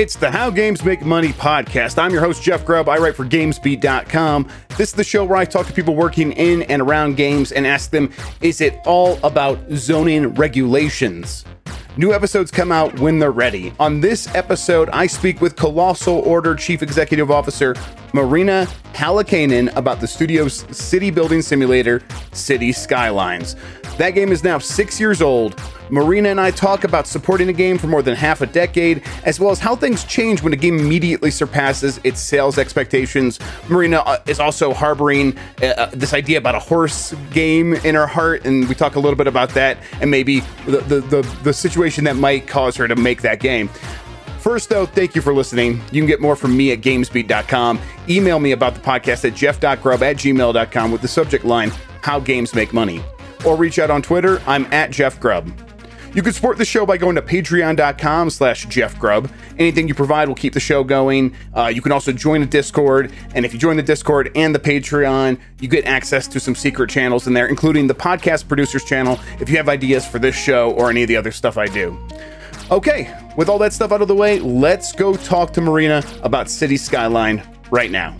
It's 0.00 0.16
the 0.16 0.30
How 0.30 0.48
Games 0.48 0.82
Make 0.82 1.02
Money 1.02 1.34
podcast. 1.34 1.98
I'm 1.98 2.10
your 2.10 2.22
host, 2.22 2.42
Jeff 2.42 2.64
Grubb. 2.64 2.88
I 2.88 2.96
write 2.96 3.14
for 3.14 3.26
GamesBeat.com. 3.26 4.48
This 4.78 4.88
is 4.88 4.94
the 4.94 5.04
show 5.04 5.26
where 5.26 5.36
I 5.36 5.44
talk 5.44 5.66
to 5.66 5.74
people 5.74 5.94
working 5.94 6.32
in 6.32 6.62
and 6.62 6.80
around 6.80 7.18
games 7.18 7.52
and 7.52 7.66
ask 7.66 7.90
them, 7.90 8.10
is 8.40 8.62
it 8.62 8.78
all 8.86 9.18
about 9.22 9.58
zoning 9.72 10.28
regulations? 10.36 11.44
New 11.98 12.14
episodes 12.14 12.50
come 12.50 12.72
out 12.72 12.98
when 12.98 13.18
they're 13.18 13.30
ready. 13.30 13.74
On 13.78 14.00
this 14.00 14.34
episode, 14.34 14.88
I 14.88 15.06
speak 15.06 15.42
with 15.42 15.54
Colossal 15.54 16.20
Order 16.20 16.54
Chief 16.54 16.82
Executive 16.82 17.30
Officer 17.30 17.74
Marina 18.14 18.66
Hallikainen 18.94 19.74
about 19.76 20.00
the 20.00 20.08
studio's 20.08 20.64
city 20.74 21.10
building 21.10 21.42
simulator, 21.42 22.02
Cities 22.32 22.78
Skylines. 22.78 23.54
That 24.00 24.14
game 24.14 24.32
is 24.32 24.42
now 24.42 24.56
six 24.56 24.98
years 24.98 25.20
old. 25.20 25.60
Marina 25.90 26.30
and 26.30 26.40
I 26.40 26.52
talk 26.52 26.84
about 26.84 27.06
supporting 27.06 27.50
a 27.50 27.52
game 27.52 27.76
for 27.76 27.86
more 27.86 28.00
than 28.00 28.16
half 28.16 28.40
a 28.40 28.46
decade, 28.46 29.02
as 29.26 29.38
well 29.38 29.50
as 29.50 29.58
how 29.58 29.76
things 29.76 30.04
change 30.04 30.42
when 30.42 30.54
a 30.54 30.56
game 30.56 30.78
immediately 30.78 31.30
surpasses 31.30 32.00
its 32.02 32.18
sales 32.18 32.56
expectations. 32.56 33.38
Marina 33.68 33.98
uh, 33.98 34.16
is 34.26 34.40
also 34.40 34.72
harboring 34.72 35.36
uh, 35.60 35.66
uh, 35.66 35.90
this 35.92 36.14
idea 36.14 36.38
about 36.38 36.54
a 36.54 36.58
horse 36.58 37.12
game 37.30 37.74
in 37.74 37.94
her 37.94 38.06
heart, 38.06 38.46
and 38.46 38.66
we 38.70 38.74
talk 38.74 38.96
a 38.96 38.98
little 38.98 39.18
bit 39.18 39.26
about 39.26 39.50
that 39.50 39.76
and 40.00 40.10
maybe 40.10 40.40
the, 40.64 40.78
the, 40.78 41.00
the, 41.02 41.36
the 41.42 41.52
situation 41.52 42.04
that 42.04 42.16
might 42.16 42.46
cause 42.46 42.76
her 42.76 42.88
to 42.88 42.96
make 42.96 43.20
that 43.20 43.38
game. 43.38 43.68
First, 44.38 44.70
though, 44.70 44.86
thank 44.86 45.14
you 45.14 45.20
for 45.20 45.34
listening. 45.34 45.72
You 45.92 46.00
can 46.00 46.06
get 46.06 46.22
more 46.22 46.36
from 46.36 46.56
me 46.56 46.72
at 46.72 46.80
gamesbeat.com. 46.80 47.78
Email 48.08 48.40
me 48.40 48.52
about 48.52 48.74
the 48.74 48.80
podcast 48.80 49.28
at 49.28 49.36
jeff.grubb 49.36 50.02
at 50.02 50.16
gmail.com 50.16 50.90
with 50.90 51.02
the 51.02 51.08
subject 51.08 51.44
line, 51.44 51.70
How 52.00 52.18
Games 52.18 52.54
Make 52.54 52.72
Money 52.72 53.02
or 53.44 53.56
reach 53.56 53.78
out 53.78 53.90
on 53.90 54.02
Twitter. 54.02 54.40
I'm 54.46 54.66
at 54.72 54.90
Jeff 54.90 55.20
Grubb. 55.20 55.52
You 56.12 56.22
can 56.22 56.32
support 56.32 56.58
the 56.58 56.64
show 56.64 56.84
by 56.84 56.96
going 56.96 57.14
to 57.14 57.22
patreon.com 57.22 58.30
slash 58.30 58.66
Jeff 58.66 58.98
Grubb. 58.98 59.30
Anything 59.58 59.86
you 59.86 59.94
provide 59.94 60.26
will 60.26 60.34
keep 60.34 60.54
the 60.54 60.60
show 60.60 60.82
going. 60.82 61.36
Uh, 61.56 61.66
you 61.66 61.80
can 61.80 61.92
also 61.92 62.10
join 62.10 62.40
the 62.40 62.48
Discord. 62.48 63.12
And 63.34 63.44
if 63.44 63.52
you 63.52 63.60
join 63.60 63.76
the 63.76 63.82
Discord 63.82 64.32
and 64.34 64.52
the 64.52 64.58
Patreon, 64.58 65.38
you 65.60 65.68
get 65.68 65.84
access 65.84 66.26
to 66.28 66.40
some 66.40 66.56
secret 66.56 66.90
channels 66.90 67.28
in 67.28 67.32
there, 67.32 67.46
including 67.46 67.86
the 67.86 67.94
podcast 67.94 68.48
producers 68.48 68.84
channel 68.84 69.20
if 69.38 69.48
you 69.48 69.56
have 69.56 69.68
ideas 69.68 70.04
for 70.04 70.18
this 70.18 70.34
show 70.34 70.72
or 70.72 70.90
any 70.90 71.02
of 71.02 71.08
the 71.08 71.16
other 71.16 71.30
stuff 71.30 71.56
I 71.56 71.66
do. 71.66 71.96
Okay, 72.72 73.16
with 73.36 73.48
all 73.48 73.58
that 73.58 73.72
stuff 73.72 73.92
out 73.92 74.02
of 74.02 74.08
the 74.08 74.14
way, 74.14 74.40
let's 74.40 74.92
go 74.92 75.14
talk 75.14 75.52
to 75.52 75.60
Marina 75.60 76.04
about 76.22 76.50
City 76.50 76.76
Skyline 76.76 77.42
right 77.70 77.90
now. 77.90 78.16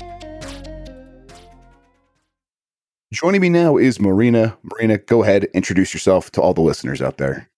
Joining 3.12 3.40
me 3.40 3.48
now 3.48 3.76
is 3.76 3.98
Marina. 3.98 4.56
Marina, 4.62 4.96
go 4.96 5.24
ahead, 5.24 5.44
introduce 5.52 5.92
yourself 5.92 6.30
to 6.30 6.40
all 6.40 6.54
the 6.54 6.60
listeners 6.60 7.02
out 7.02 7.16
there. 7.16 7.50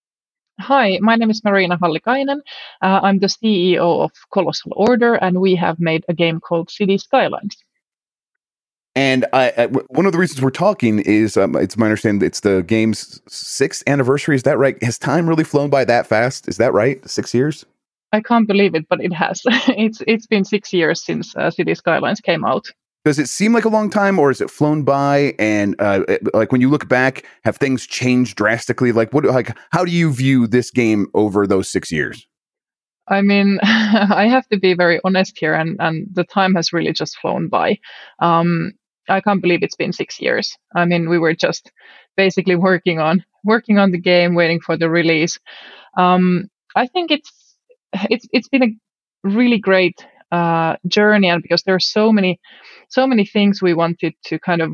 Hi, 0.59 0.97
my 0.99 1.15
name 1.15 1.29
is 1.29 1.43
Marina 1.43 1.77
Hallikainen. 1.77 2.39
Uh, 2.81 2.99
I'm 3.03 3.19
the 3.19 3.27
CEO 3.27 4.03
of 4.03 4.11
Colossal 4.31 4.73
Order, 4.75 5.13
and 5.13 5.39
we 5.39 5.53
have 5.55 5.79
made 5.79 6.05
a 6.09 6.13
game 6.13 6.39
called 6.39 6.71
Cities 6.71 7.03
Skylines. 7.03 7.55
And 8.95 9.27
I, 9.31 9.53
I, 9.55 9.65
one 9.67 10.07
of 10.07 10.11
the 10.11 10.17
reasons 10.17 10.41
we're 10.41 10.49
talking 10.49 10.99
is 10.99 11.37
um, 11.37 11.55
it's 11.55 11.77
my 11.77 11.85
understanding 11.85 12.25
it's 12.25 12.39
the 12.39 12.63
game's 12.63 13.21
sixth 13.27 13.83
anniversary. 13.85 14.35
Is 14.35 14.43
that 14.43 14.57
right? 14.57 14.81
Has 14.81 14.97
time 14.97 15.29
really 15.29 15.43
flown 15.43 15.69
by 15.69 15.85
that 15.85 16.07
fast? 16.07 16.47
Is 16.47 16.57
that 16.57 16.73
right? 16.73 17.07
Six 17.07 17.31
years? 17.31 17.63
I 18.11 18.21
can't 18.21 18.47
believe 18.47 18.73
it, 18.73 18.87
but 18.89 19.03
it 19.03 19.13
has. 19.13 19.41
it's 19.45 20.01
it's 20.07 20.25
been 20.25 20.45
six 20.45 20.73
years 20.73 21.03
since 21.03 21.35
uh, 21.35 21.51
Cities 21.51 21.77
Skylines 21.77 22.21
came 22.21 22.43
out 22.43 22.65
does 23.05 23.19
it 23.19 23.27
seem 23.27 23.53
like 23.53 23.65
a 23.65 23.69
long 23.69 23.89
time 23.89 24.17
or 24.17 24.31
is 24.31 24.39
it 24.39 24.49
flown 24.49 24.83
by? 24.83 25.35
And 25.37 25.75
uh, 25.79 26.03
like 26.33 26.51
when 26.51 26.61
you 26.61 26.69
look 26.69 26.87
back 26.87 27.25
have 27.43 27.57
things 27.57 27.85
changed 27.85 28.37
drastically? 28.37 28.91
Like 28.91 29.13
what 29.13 29.25
like 29.25 29.57
how 29.71 29.83
do 29.83 29.91
you 29.91 30.11
view 30.11 30.47
this 30.47 30.71
game 30.71 31.07
over 31.13 31.45
those 31.45 31.69
six 31.69 31.91
years? 31.91 32.25
I 33.09 33.21
mean 33.21 33.59
i 33.63 34.27
have 34.29 34.47
to 34.47 34.57
be 34.57 34.73
very 34.73 35.01
honest 35.03 35.37
here 35.37 35.53
and 35.53 35.75
and 35.79 36.07
the 36.13 36.23
time 36.23 36.55
has 36.55 36.71
really 36.71 36.93
just 36.93 37.17
flown 37.17 37.49
by. 37.49 37.77
Um 38.19 38.71
i 39.09 39.19
can't 39.19 39.41
believe 39.41 39.63
it's 39.63 39.75
been 39.75 39.93
six 39.93 40.21
years. 40.21 40.57
I 40.75 40.85
mean 40.85 41.09
we 41.09 41.19
were 41.19 41.35
just 41.35 41.71
basically 42.15 42.55
working 42.55 42.99
on 42.99 43.25
working 43.43 43.77
on 43.77 43.91
the 43.91 43.99
game 43.99 44.35
waiting 44.35 44.61
for 44.61 44.77
the 44.77 44.89
release. 44.89 45.37
Um 45.97 46.49
i 46.75 46.87
think 46.87 47.11
it's 47.11 47.31
it's 48.09 48.27
it's 48.31 48.47
been 48.47 48.63
a 48.63 49.27
really 49.27 49.57
great 49.57 50.05
uh, 50.33 50.75
journey 50.87 51.29
and 51.29 51.43
because 51.43 51.63
there 51.63 51.75
are 51.75 51.91
so 51.97 52.11
many 52.11 52.39
so 52.89 53.05
many 53.07 53.25
things 53.25 53.61
we 53.61 53.73
wanted 53.73 54.13
to 54.25 54.39
kind 54.39 54.61
of 54.61 54.71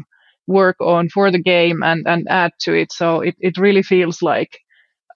work 0.48 0.78
on 0.80 1.10
for 1.10 1.32
the 1.32 1.42
game 1.42 1.84
and 1.84 2.08
and 2.08 2.28
add 2.30 2.52
to 2.62 2.74
it. 2.74 2.92
So 2.92 3.22
it, 3.22 3.36
it 3.40 3.58
really 3.58 3.84
feels 3.84 4.22
like 4.22 4.60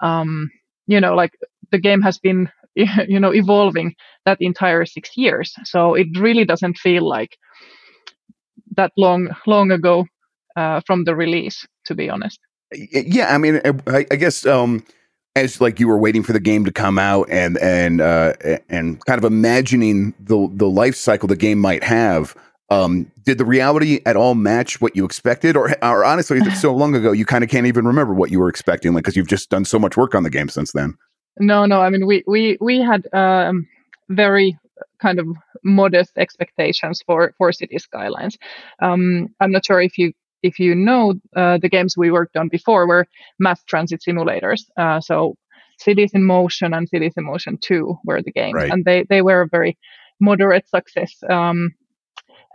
um, 0.01 0.49
you 0.85 0.99
know 0.99 1.15
like 1.15 1.31
the 1.71 1.79
game 1.79 2.01
has 2.01 2.19
been 2.19 2.49
you 2.75 3.19
know 3.19 3.33
evolving 3.33 3.95
that 4.25 4.37
entire 4.41 4.85
six 4.85 5.11
years. 5.15 5.53
So 5.63 5.95
it 5.95 6.07
really 6.19 6.45
doesn't 6.45 6.77
feel 6.77 7.07
like 7.07 7.37
that 8.75 8.91
long 8.97 9.29
long 9.47 9.71
ago 9.71 10.05
uh, 10.57 10.81
from 10.85 11.05
the 11.05 11.15
release 11.15 11.65
to 11.85 11.95
be 11.95 12.09
honest. 12.09 12.39
Yeah 12.91 13.35
i 13.35 13.37
mean 13.37 13.61
i, 13.87 14.05
I 14.09 14.15
guess 14.15 14.47
um 14.47 14.83
as 15.35 15.59
like 15.59 15.79
you 15.79 15.87
were 15.87 15.97
waiting 15.97 16.23
for 16.23 16.33
the 16.33 16.39
game 16.39 16.65
to 16.65 16.71
come 16.71 16.99
out 16.99 17.27
and 17.29 17.57
and 17.57 18.01
uh, 18.01 18.33
and 18.69 19.03
kind 19.05 19.17
of 19.17 19.23
imagining 19.23 20.13
the 20.19 20.49
the 20.53 20.69
life 20.69 20.95
cycle 20.95 21.27
the 21.27 21.35
game 21.35 21.59
might 21.59 21.83
have. 21.83 22.35
Um, 22.69 23.11
did 23.23 23.37
the 23.37 23.45
reality 23.45 23.99
at 24.05 24.15
all 24.15 24.35
match 24.35 24.81
what 24.81 24.95
you 24.95 25.05
expected, 25.05 25.55
or 25.55 25.75
or 25.83 26.05
honestly, 26.05 26.39
it's 26.39 26.61
so 26.61 26.73
long 26.73 26.95
ago 26.95 27.11
you 27.11 27.25
kind 27.25 27.43
of 27.43 27.49
can't 27.49 27.67
even 27.67 27.85
remember 27.85 28.13
what 28.13 28.31
you 28.31 28.39
were 28.39 28.49
expecting, 28.49 28.93
like 28.93 29.03
because 29.03 29.15
you've 29.15 29.27
just 29.27 29.49
done 29.49 29.65
so 29.65 29.77
much 29.77 29.97
work 29.97 30.15
on 30.15 30.23
the 30.23 30.29
game 30.29 30.49
since 30.49 30.71
then? 30.71 30.95
No, 31.39 31.65
no. 31.65 31.81
I 31.81 31.89
mean, 31.89 32.05
we 32.05 32.23
we 32.27 32.57
we 32.61 32.79
had 32.79 33.07
um, 33.13 33.67
very 34.09 34.57
kind 34.99 35.19
of 35.19 35.27
modest 35.63 36.17
expectations 36.17 37.01
for 37.05 37.33
for 37.37 37.51
Cities 37.51 37.83
Skylines. 37.83 38.37
Um, 38.81 39.33
I'm 39.39 39.51
not 39.51 39.65
sure 39.65 39.81
if 39.81 39.97
you 39.97 40.13
if 40.43 40.59
you 40.59 40.75
know 40.75 41.13
uh, 41.35 41.57
the 41.57 41.69
games 41.69 41.95
we 41.97 42.11
worked 42.11 42.37
on 42.37 42.49
before 42.49 42.87
were 42.87 43.07
mass 43.39 43.63
transit 43.63 44.03
simulators. 44.07 44.61
Uh, 44.77 44.99
so 44.99 45.35
Cities 45.79 46.11
in 46.13 46.23
Motion 46.23 46.73
and 46.73 46.87
Cities 46.87 47.13
in 47.17 47.25
Motion 47.25 47.57
2 47.61 47.97
were 48.05 48.21
the 48.21 48.31
games, 48.31 48.55
right. 48.55 48.71
and 48.71 48.85
they, 48.85 49.05
they 49.09 49.21
were 49.21 49.41
a 49.41 49.47
very 49.47 49.77
moderate 50.19 50.67
success. 50.69 51.11
Um, 51.29 51.71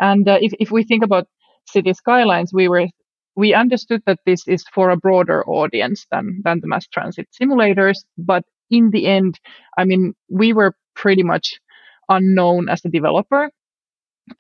and 0.01 0.29
uh, 0.29 0.39
if, 0.41 0.53
if 0.61 0.71
we 0.71 0.85
think 0.85 1.03
about 1.03 1.27
Cities 1.67 1.99
Skylines, 1.99 2.53
we 2.53 2.69
were 2.69 2.87
we 3.35 3.55
understood 3.55 4.03
that 4.05 4.19
this 4.27 4.49
is 4.49 4.65
for 4.75 4.91
a 4.91 4.97
broader 4.97 5.45
audience 5.47 6.07
than 6.11 6.41
than 6.45 6.61
the 6.61 6.67
mass 6.67 6.87
transit 6.89 7.29
simulators, 7.41 7.99
but 8.17 8.45
in 8.71 8.91
the 8.91 9.07
end, 9.07 9.39
I 9.77 9.85
mean, 9.85 10.15
we 10.29 10.53
were 10.53 10.75
pretty 10.95 11.23
much 11.23 11.61
unknown 12.09 12.69
as 12.69 12.85
a 12.85 12.89
developer 12.89 13.51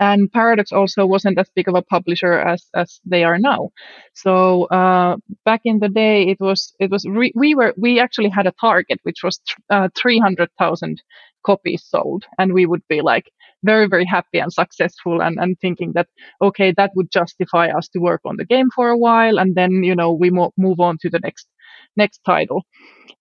and 0.00 0.30
Paradox 0.32 0.72
also 0.72 1.06
wasn't 1.06 1.38
as 1.38 1.50
big 1.54 1.68
of 1.68 1.74
a 1.74 1.82
publisher 1.82 2.32
as 2.34 2.66
as 2.74 3.00
they 3.04 3.24
are 3.24 3.38
now. 3.38 3.70
So 4.14 4.64
uh, 4.66 5.16
back 5.44 5.62
in 5.64 5.78
the 5.80 5.88
day, 5.88 6.24
it 6.28 6.38
was 6.40 6.74
it 6.80 6.90
was 6.90 7.04
re- 7.08 7.32
we 7.34 7.54
were 7.54 7.74
we 7.76 8.00
actually 8.00 8.30
had 8.30 8.46
a 8.46 8.54
target 8.60 9.00
which 9.02 9.22
was 9.22 9.40
uh, 9.70 9.88
three 9.96 10.18
hundred 10.18 10.50
thousand 10.58 11.02
copies 11.44 11.84
sold, 11.84 12.24
and 12.38 12.52
we 12.52 12.66
would 12.66 12.82
be 12.88 13.00
like 13.00 13.30
very 13.64 13.86
very 13.88 14.04
happy 14.04 14.38
and 14.38 14.52
successful, 14.52 15.20
and 15.22 15.38
and 15.38 15.58
thinking 15.60 15.92
that 15.94 16.08
okay 16.42 16.72
that 16.76 16.92
would 16.94 17.10
justify 17.10 17.68
us 17.68 17.88
to 17.88 17.98
work 18.00 18.20
on 18.24 18.36
the 18.36 18.44
game 18.46 18.68
for 18.74 18.90
a 18.90 18.98
while, 18.98 19.38
and 19.38 19.54
then 19.54 19.82
you 19.84 19.94
know 19.94 20.12
we 20.12 20.30
mo- 20.30 20.52
move 20.56 20.80
on 20.80 20.98
to 21.02 21.10
the 21.10 21.20
next 21.20 21.48
next 21.96 22.20
title. 22.24 22.62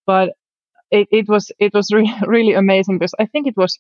But 0.06 0.34
it, 0.92 1.08
it 1.12 1.28
was 1.30 1.52
it 1.60 1.74
was 1.74 1.92
re- 1.94 2.16
really 2.28 2.54
amazing 2.54 2.98
because 3.00 3.16
I 3.20 3.26
think 3.26 3.48
it 3.48 3.58
was 3.58 3.78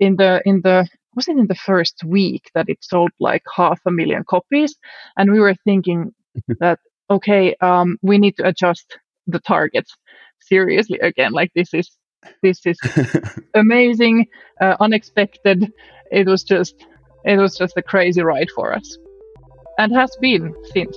in 0.00 0.16
the 0.16 0.42
in 0.44 0.62
the 0.62 0.88
was 1.14 1.28
it 1.28 1.36
in 1.36 1.46
the 1.46 1.54
first 1.54 2.02
week 2.04 2.50
that 2.54 2.68
it 2.68 2.78
sold 2.80 3.10
like 3.20 3.42
half 3.54 3.80
a 3.86 3.90
million 3.90 4.24
copies? 4.28 4.74
And 5.16 5.30
we 5.30 5.40
were 5.40 5.54
thinking 5.64 6.12
that 6.60 6.80
okay 7.08 7.54
um, 7.60 7.98
we 8.02 8.18
need 8.18 8.36
to 8.38 8.46
adjust 8.46 8.98
the 9.26 9.40
targets 9.40 9.94
seriously 10.40 10.98
again. 10.98 11.32
Like 11.32 11.52
this 11.54 11.72
is 11.74 11.90
this 12.42 12.64
is 12.66 12.78
amazing 13.54 14.26
uh, 14.60 14.76
unexpected. 14.80 15.72
It 16.10 16.26
was 16.26 16.42
just 16.42 16.74
it 17.24 17.38
was 17.38 17.56
just 17.56 17.76
a 17.76 17.82
crazy 17.82 18.22
ride 18.22 18.50
for 18.54 18.72
us. 18.74 18.98
And 19.78 19.94
has 19.94 20.14
been 20.20 20.54
since 20.72 20.96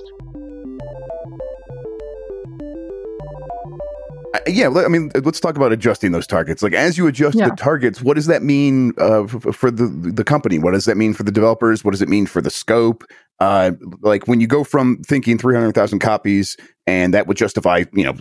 yeah, 4.46 4.68
I 4.68 4.88
mean, 4.88 5.10
let's 5.22 5.40
talk 5.40 5.56
about 5.56 5.72
adjusting 5.72 6.12
those 6.12 6.26
targets. 6.26 6.62
Like, 6.62 6.72
as 6.72 6.98
you 6.98 7.06
adjust 7.06 7.36
yeah. 7.36 7.48
the 7.48 7.56
targets, 7.56 8.02
what 8.02 8.14
does 8.14 8.26
that 8.26 8.42
mean 8.42 8.92
uh, 8.98 9.26
for, 9.26 9.52
for, 9.52 9.70
the 9.70 9.86
the 9.86 10.24
company? 10.24 10.58
What 10.58 10.72
does 10.72 10.86
that 10.86 10.96
mean 10.96 11.14
for 11.14 11.22
the 11.22 11.32
developers? 11.32 11.84
What 11.84 11.92
does 11.92 12.02
it 12.02 12.08
mean 12.08 12.26
for 12.26 12.40
the 12.40 12.50
scope? 12.50 13.04
Uh, 13.40 13.72
like, 14.00 14.26
when 14.26 14.40
you 14.40 14.46
go 14.46 14.64
from 14.64 15.02
thinking 15.02 15.38
three 15.38 15.54
hundred 15.54 15.74
thousand 15.74 16.00
copies, 16.00 16.56
and 16.86 17.14
that 17.14 17.26
would 17.26 17.36
justify, 17.36 17.84
you 17.92 18.04
know, 18.04 18.14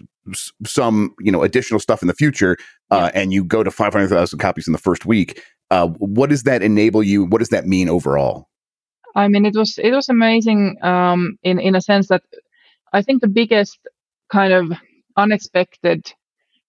some 0.66 1.16
you 1.20 1.32
know 1.32 1.42
additional 1.42 1.80
stuff 1.80 2.02
in 2.02 2.08
the 2.08 2.14
future, 2.14 2.58
uh, 2.92 3.10
yeah. 3.14 3.22
and 3.22 3.34
you 3.34 3.44
go 3.44 3.64
to 3.64 3.72
five 3.72 3.94
hundred 3.94 4.10
thousand 4.10 4.40
copies 4.40 4.68
in 4.68 4.74
the 4.74 4.80
first 4.80 5.06
week. 5.06 5.42
Uh, 5.72 5.88
what 5.98 6.30
does 6.30 6.44
that 6.44 6.62
enable 6.62 7.02
you? 7.02 7.26
What 7.26 7.40
does 7.40 7.50
that 7.50 7.66
mean 7.66 7.90
overall? 7.90 8.50
I 9.16 9.28
mean, 9.28 9.46
it 9.46 9.56
was 9.56 9.80
it 9.82 9.92
was 9.92 10.10
amazing 10.10 10.78
um, 10.84 11.38
in 11.44 11.60
in 11.60 11.76
a 11.76 11.82
sense 11.82 12.08
that 12.10 12.24
I 12.92 13.02
think 13.02 13.22
the 13.22 13.28
biggest 13.28 13.80
kind 14.32 14.54
of 14.54 14.74
unexpected 15.18 16.14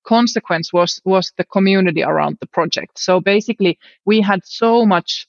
consequence 0.06 0.72
was 0.72 1.00
was 1.04 1.32
the 1.38 1.44
community 1.44 2.02
around 2.02 2.36
the 2.40 2.46
project. 2.46 2.98
So 2.98 3.20
basically, 3.20 3.78
we 4.04 4.20
had 4.20 4.40
so 4.44 4.84
much 4.86 5.26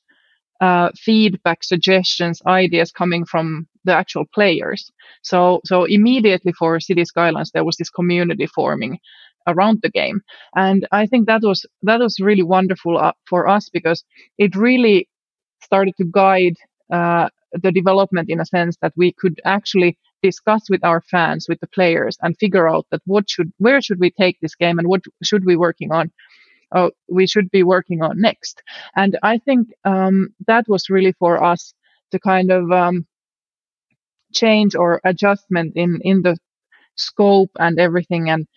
uh, 0.61 0.89
feedback, 0.95 1.63
suggestions, 1.63 2.41
ideas 2.45 2.91
coming 2.91 3.25
from 3.25 3.67
the 3.83 3.93
actual 3.93 4.25
players. 4.33 4.91
So 5.21 5.61
so 5.65 5.85
immediately 5.85 6.53
for 6.53 6.79
Cities 6.79 7.09
Skylines, 7.09 7.51
there 7.51 7.65
was 7.65 7.77
this 7.77 7.89
community 7.89 8.47
forming 8.47 8.99
around 9.47 9.79
the 9.83 9.89
game, 9.89 10.21
and 10.55 10.87
I 10.91 11.05
think 11.05 11.27
that 11.27 11.41
was 11.43 11.65
that 11.83 11.99
was 11.99 12.19
really 12.19 12.43
wonderful 12.43 12.97
uh, 12.97 13.13
for 13.29 13.47
us 13.47 13.69
because 13.69 14.03
it 14.37 14.55
really 14.55 15.07
started 15.61 15.93
to 15.97 16.05
guide 16.05 16.55
uh, 16.91 17.29
the 17.51 17.71
development 17.71 18.29
in 18.29 18.39
a 18.39 18.45
sense 18.45 18.77
that 18.81 18.93
we 18.95 19.11
could 19.11 19.39
actually 19.45 19.97
discuss 20.21 20.69
with 20.69 20.83
our 20.83 21.01
fans, 21.01 21.47
with 21.47 21.59
the 21.59 21.67
players, 21.67 22.17
and 22.21 22.37
figure 22.37 22.67
out 22.67 22.85
that 22.91 23.01
what 23.05 23.29
should, 23.29 23.51
where 23.57 23.81
should 23.81 23.99
we 23.99 24.11
take 24.11 24.39
this 24.39 24.55
game, 24.55 24.79
and 24.79 24.87
what 24.87 25.01
should 25.23 25.45
we 25.45 25.55
working 25.55 25.91
on, 25.91 26.11
uh, 26.71 26.89
we 27.09 27.27
should 27.27 27.49
be 27.51 27.63
working 27.63 28.01
on 28.01 28.19
next. 28.19 28.61
And 28.95 29.17
I 29.23 29.37
think 29.37 29.69
um, 29.85 30.29
that 30.47 30.67
was 30.67 30.89
really 30.89 31.13
for 31.13 31.43
us 31.43 31.73
to 32.11 32.19
kind 32.19 32.51
of 32.51 32.71
um, 32.71 33.05
change 34.33 34.75
or 34.75 35.01
adjustment 35.03 35.73
in 35.75 35.99
in 36.03 36.21
the 36.21 36.37
scope 36.95 37.51
and 37.59 37.79
everything, 37.79 38.29
and 38.29 38.47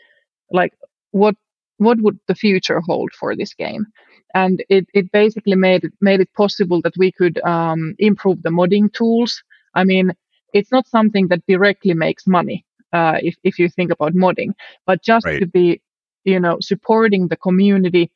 like 0.53 0.73
what 1.13 1.37
what 1.79 1.99
would 2.01 2.19
the 2.27 2.35
future 2.35 2.81
hold 2.81 3.13
for 3.13 3.37
this 3.37 3.55
game 3.55 3.87
and 4.35 4.65
it, 4.69 4.87
it 4.95 5.11
basically 5.13 5.57
made 5.57 5.85
it, 5.85 5.93
made 6.01 6.21
it 6.21 6.33
possible 6.35 6.81
that 6.83 6.97
we 6.99 7.11
could 7.13 7.41
um, 7.45 7.95
improve 7.99 8.43
the 8.43 8.51
modding 8.51 8.93
tools 8.93 9.43
i 9.75 9.85
mean 9.85 10.13
it's 10.53 10.73
not 10.73 10.87
something 10.87 11.29
that 11.29 11.43
directly 11.47 11.95
makes 11.95 12.27
money 12.27 12.65
uh, 12.93 13.19
if, 13.23 13.37
if 13.45 13.59
you 13.59 13.69
think 13.69 13.91
about 13.91 14.15
modding 14.15 14.53
but 14.87 15.03
just 15.03 15.27
right. 15.27 15.41
to 15.41 15.47
be 15.47 15.81
you 16.25 16.41
know 16.41 16.59
supporting 16.61 17.29
the 17.29 17.37
community 17.37 18.11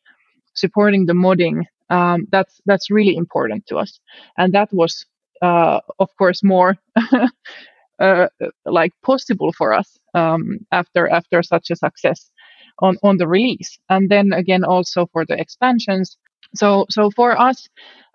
supporting 0.55 1.07
the 1.07 1.13
modding 1.13 1.65
um, 1.91 2.27
that's 2.31 2.61
that's 2.67 2.91
really 2.91 3.17
important 3.17 3.67
to 3.67 3.77
us 3.77 4.01
and 4.39 4.53
that 4.53 4.73
was 4.73 5.07
uh, 5.43 5.81
of 5.99 6.09
course 6.17 6.43
more 6.43 6.77
uh, 7.99 8.29
like 8.65 8.93
possible 9.03 9.53
for 9.53 9.73
us 9.73 9.99
um, 10.15 10.59
after 10.73 11.09
after 11.09 11.43
such 11.43 11.71
a 11.71 11.77
success 11.77 12.31
on, 12.81 12.97
on 13.03 13.17
the 13.17 13.29
release. 13.29 13.79
And 13.89 14.11
then 14.11 14.33
again, 14.33 14.65
also 14.65 15.07
for 15.13 15.25
the 15.25 15.39
expansions. 15.39 16.17
So, 16.55 16.87
so 16.91 17.11
for 17.11 17.39
us 17.39 17.69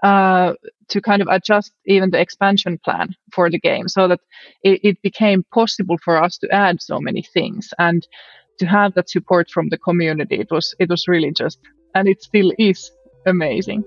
uh, 0.04 0.54
to 0.89 1.01
kind 1.01 1.22
of 1.22 1.28
adjust 1.30 1.72
even 1.86 2.12
the 2.12 2.19
expansion 2.19 2.80
plan 2.84 3.16
for 3.34 3.50
the 3.50 3.60
game 3.60 3.88
so 3.88 4.07
that 4.07 4.19
it, 4.63 4.80
it 4.84 5.01
became 5.01 5.44
possible 5.54 5.98
for 6.04 6.22
us 6.22 6.38
to 6.39 6.50
add 6.51 6.81
so 6.81 7.00
many 7.00 7.22
things 7.22 7.69
and 7.80 8.07
to 8.60 8.66
have 8.66 8.94
that 8.95 9.10
support 9.10 9.50
from 9.51 9.69
the 9.69 9.78
community, 9.78 10.36
it 10.36 10.48
was, 10.50 10.74
it 10.80 10.89
was 10.89 11.07
really 11.07 11.31
just, 11.31 11.60
and 11.94 12.07
it 12.07 12.24
still 12.24 12.51
is 12.57 12.92
amazing. 13.25 13.84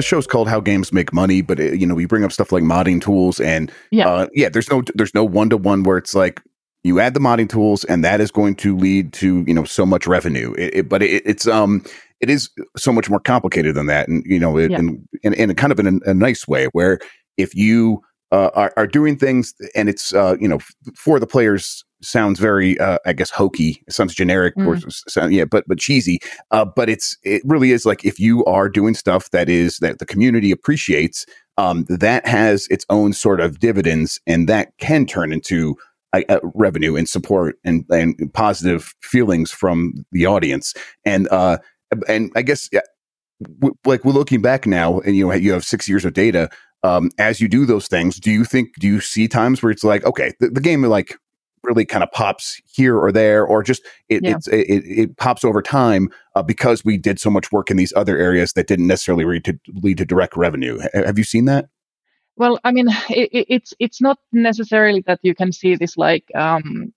the 0.00 0.02
show's 0.02 0.26
called 0.26 0.48
How 0.48 0.60
Games 0.60 0.92
Make 0.92 1.12
Money, 1.12 1.42
but 1.42 1.60
it, 1.60 1.78
you 1.78 1.86
know 1.86 1.94
we 1.94 2.06
bring 2.06 2.24
up 2.24 2.32
stuff 2.32 2.52
like 2.52 2.62
modding 2.62 3.02
tools 3.02 3.38
and 3.38 3.70
yeah, 3.90 4.08
uh, 4.08 4.26
yeah. 4.32 4.48
There's 4.48 4.70
no 4.70 4.82
there's 4.94 5.14
no 5.14 5.24
one 5.24 5.50
to 5.50 5.58
one 5.58 5.82
where 5.82 5.98
it's 5.98 6.14
like 6.14 6.40
you 6.82 7.00
add 7.00 7.14
the 7.14 7.20
modding 7.20 7.48
tools 7.48 7.84
and 7.84 8.04
that 8.04 8.20
is 8.20 8.30
going 8.30 8.54
to 8.56 8.76
lead 8.76 9.12
to 9.14 9.44
you 9.46 9.54
know 9.54 9.64
so 9.64 9.84
much 9.84 10.06
revenue. 10.06 10.54
It, 10.56 10.74
it, 10.74 10.88
but 10.88 11.02
it's 11.02 11.46
um 11.46 11.84
it 12.20 12.28
is 12.28 12.50
so 12.76 12.92
much 12.92 13.08
more 13.08 13.20
complicated 13.20 13.74
than 13.74 13.86
that, 13.86 14.08
and 14.08 14.22
you 14.26 14.38
know 14.38 14.56
it, 14.58 14.70
yeah. 14.70 14.78
in, 14.78 15.08
in, 15.22 15.34
in 15.34 15.54
kind 15.54 15.72
of 15.72 15.78
in 15.78 15.86
a, 15.86 16.10
a 16.10 16.14
nice 16.14 16.46
way 16.46 16.66
where 16.72 16.98
if 17.36 17.54
you 17.54 18.02
uh, 18.32 18.50
are, 18.54 18.72
are 18.76 18.86
doing 18.86 19.16
things 19.16 19.54
and 19.74 19.88
it's 19.88 20.14
uh, 20.14 20.36
you 20.40 20.48
know 20.48 20.58
for 20.94 21.18
the 21.18 21.26
players 21.26 21.84
sounds 22.02 22.38
very 22.38 22.78
uh, 22.78 22.96
i 23.04 23.12
guess 23.12 23.28
hokey 23.28 23.82
it 23.86 23.92
sounds 23.92 24.14
generic 24.14 24.54
mm. 24.56 24.66
or 24.66 24.90
sound, 25.08 25.34
yeah 25.34 25.44
but 25.44 25.64
but 25.66 25.78
cheesy 25.78 26.18
uh, 26.50 26.64
but 26.64 26.88
it's 26.88 27.18
it 27.24 27.42
really 27.44 27.72
is 27.72 27.84
like 27.84 28.04
if 28.04 28.18
you 28.18 28.44
are 28.46 28.68
doing 28.70 28.94
stuff 28.94 29.30
that 29.30 29.48
is 29.48 29.78
that 29.78 29.98
the 29.98 30.06
community 30.06 30.50
appreciates 30.50 31.26
um, 31.58 31.84
that 31.90 32.26
has 32.26 32.66
its 32.68 32.86
own 32.88 33.12
sort 33.12 33.38
of 33.38 33.58
dividends 33.58 34.18
and 34.26 34.48
that 34.48 34.72
can 34.78 35.04
turn 35.04 35.30
into 35.30 35.76
revenue 36.54 36.96
and 36.96 37.08
support 37.08 37.56
and, 37.64 37.84
and 37.90 38.32
positive 38.34 38.94
feelings 39.02 39.50
from 39.50 39.94
the 40.12 40.26
audience 40.26 40.74
and 41.04 41.28
uh 41.30 41.58
and 42.08 42.32
i 42.34 42.42
guess 42.42 42.68
yeah, 42.72 42.80
w- 43.60 43.76
like 43.84 44.04
we're 44.04 44.12
looking 44.12 44.42
back 44.42 44.66
now 44.66 45.00
and 45.00 45.16
you 45.16 45.26
know 45.26 45.32
you 45.34 45.52
have 45.52 45.64
six 45.64 45.88
years 45.88 46.04
of 46.04 46.12
data 46.12 46.50
um, 46.82 47.10
as 47.18 47.40
you 47.40 47.48
do 47.48 47.66
those 47.66 47.88
things, 47.88 48.18
do 48.18 48.30
you 48.30 48.44
think, 48.44 48.74
do 48.78 48.86
you 48.86 49.00
see 49.00 49.28
times 49.28 49.62
where 49.62 49.70
it's 49.70 49.84
like, 49.84 50.04
okay, 50.04 50.32
the, 50.40 50.48
the 50.48 50.60
game 50.60 50.82
like 50.82 51.16
really 51.62 51.84
kind 51.84 52.02
of 52.02 52.10
pops 52.12 52.60
here 52.72 52.98
or 52.98 53.12
there, 53.12 53.44
or 53.44 53.62
just 53.62 53.82
it, 54.08 54.22
yeah. 54.24 54.38
it, 54.50 54.84
it, 54.86 55.16
pops 55.18 55.44
over 55.44 55.60
time 55.60 56.08
uh, 56.34 56.42
because 56.42 56.84
we 56.84 56.96
did 56.96 57.20
so 57.20 57.28
much 57.28 57.52
work 57.52 57.70
in 57.70 57.76
these 57.76 57.92
other 57.94 58.16
areas 58.16 58.54
that 58.54 58.66
didn't 58.66 58.86
necessarily 58.86 59.24
lead 59.24 59.44
to, 59.44 59.58
lead 59.74 59.98
to 59.98 60.06
direct 60.06 60.36
revenue. 60.36 60.78
Have 60.94 61.18
you 61.18 61.24
seen 61.24 61.44
that? 61.46 61.66
Well, 62.36 62.58
I 62.64 62.72
mean, 62.72 62.88
it, 63.10 63.46
it's 63.48 63.74
it's 63.78 64.00
not 64.00 64.18
necessarily 64.32 65.02
that 65.06 65.20
you 65.22 65.34
can 65.34 65.52
see 65.52 65.76
this 65.76 65.96
like 65.96 66.24
um, 66.34 66.92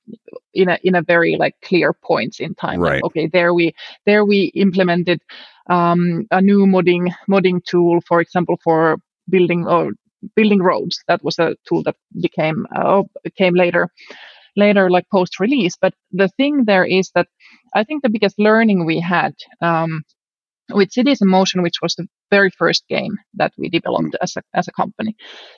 in 0.53 0.69
a 0.69 0.79
in 0.83 0.95
a 0.95 1.01
very 1.01 1.35
like 1.35 1.55
clear 1.61 1.93
points 1.93 2.39
in 2.39 2.55
time. 2.55 2.79
Right. 2.79 2.95
Like, 2.95 3.03
okay, 3.05 3.27
there 3.27 3.53
we 3.53 3.73
there 4.05 4.25
we 4.25 4.51
implemented 4.55 5.21
um, 5.69 6.27
a 6.31 6.41
new 6.41 6.65
modding 6.65 7.13
modding 7.29 7.63
tool, 7.63 8.01
for 8.07 8.21
example, 8.21 8.57
for 8.63 8.97
building 9.29 9.67
or 9.67 9.91
building 10.35 10.61
roads. 10.61 11.03
That 11.07 11.23
was 11.23 11.39
a 11.39 11.55
tool 11.67 11.83
that 11.83 11.95
became 12.21 12.65
uh, 12.75 13.03
came 13.37 13.55
later 13.55 13.89
later 14.55 14.89
like 14.89 15.09
post 15.09 15.39
release. 15.39 15.75
But 15.79 15.93
the 16.11 16.29
thing 16.37 16.65
there 16.65 16.85
is 16.85 17.11
that 17.15 17.27
I 17.75 17.83
think 17.83 18.03
the 18.03 18.09
biggest 18.09 18.39
learning 18.39 18.85
we 18.85 18.99
had 18.99 19.33
um, 19.61 20.03
with 20.69 20.91
Cities 20.91 21.21
in 21.21 21.27
Motion, 21.27 21.61
which 21.61 21.81
was 21.81 21.95
the 21.95 22.07
very 22.35 22.51
first 22.61 22.83
game 22.89 23.15
that 23.39 23.53
we 23.57 23.69
developed 23.69 24.15
as 24.21 24.35
a, 24.37 24.41
as 24.53 24.67
a 24.67 24.71
company. 24.81 25.15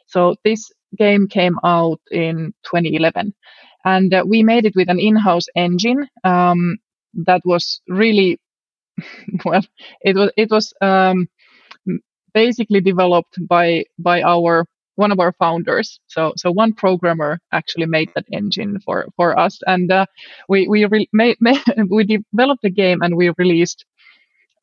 So 0.08 0.36
this 0.44 0.62
game 0.98 1.28
came 1.28 1.58
out 1.64 2.02
in 2.12 2.54
2011, 2.70 3.34
and 3.86 4.14
uh, 4.14 4.24
we 4.28 4.44
made 4.44 4.66
it 4.66 4.76
with 4.76 4.90
an 4.90 5.00
in-house 5.00 5.48
engine 5.56 6.08
um, 6.24 6.78
that 7.28 7.42
was 7.46 7.82
really 7.88 8.40
well. 9.46 9.64
It 10.02 10.16
was 10.16 10.32
it 10.38 10.50
was 10.52 10.74
um, 10.82 11.28
basically 12.34 12.82
developed 12.82 13.36
by 13.48 13.86
by 14.00 14.22
our 14.22 14.66
one 14.96 15.12
of 15.12 15.20
our 15.20 15.34
founders. 15.34 16.00
So 16.08 16.34
so 16.38 16.52
one 16.52 16.74
programmer 16.74 17.40
actually 17.52 17.86
made 17.88 18.10
that 18.16 18.26
engine 18.32 18.80
for 18.86 19.08
for 19.16 19.38
us, 19.40 19.60
and 19.68 19.92
uh, 19.92 20.06
we 20.50 20.68
we 20.68 20.86
re- 20.86 21.10
made, 21.14 21.38
made, 21.42 21.62
we 21.90 22.04
developed 22.06 22.64
the 22.64 22.70
game 22.72 23.02
and 23.02 23.16
we 23.16 23.32
released 23.38 23.86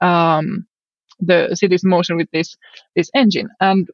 um, 0.00 0.66
the 1.22 1.56
city's 1.56 1.84
Motion 1.84 2.16
with 2.16 2.28
this 2.32 2.56
this 2.96 3.10
engine. 3.14 3.48
And 3.60 3.88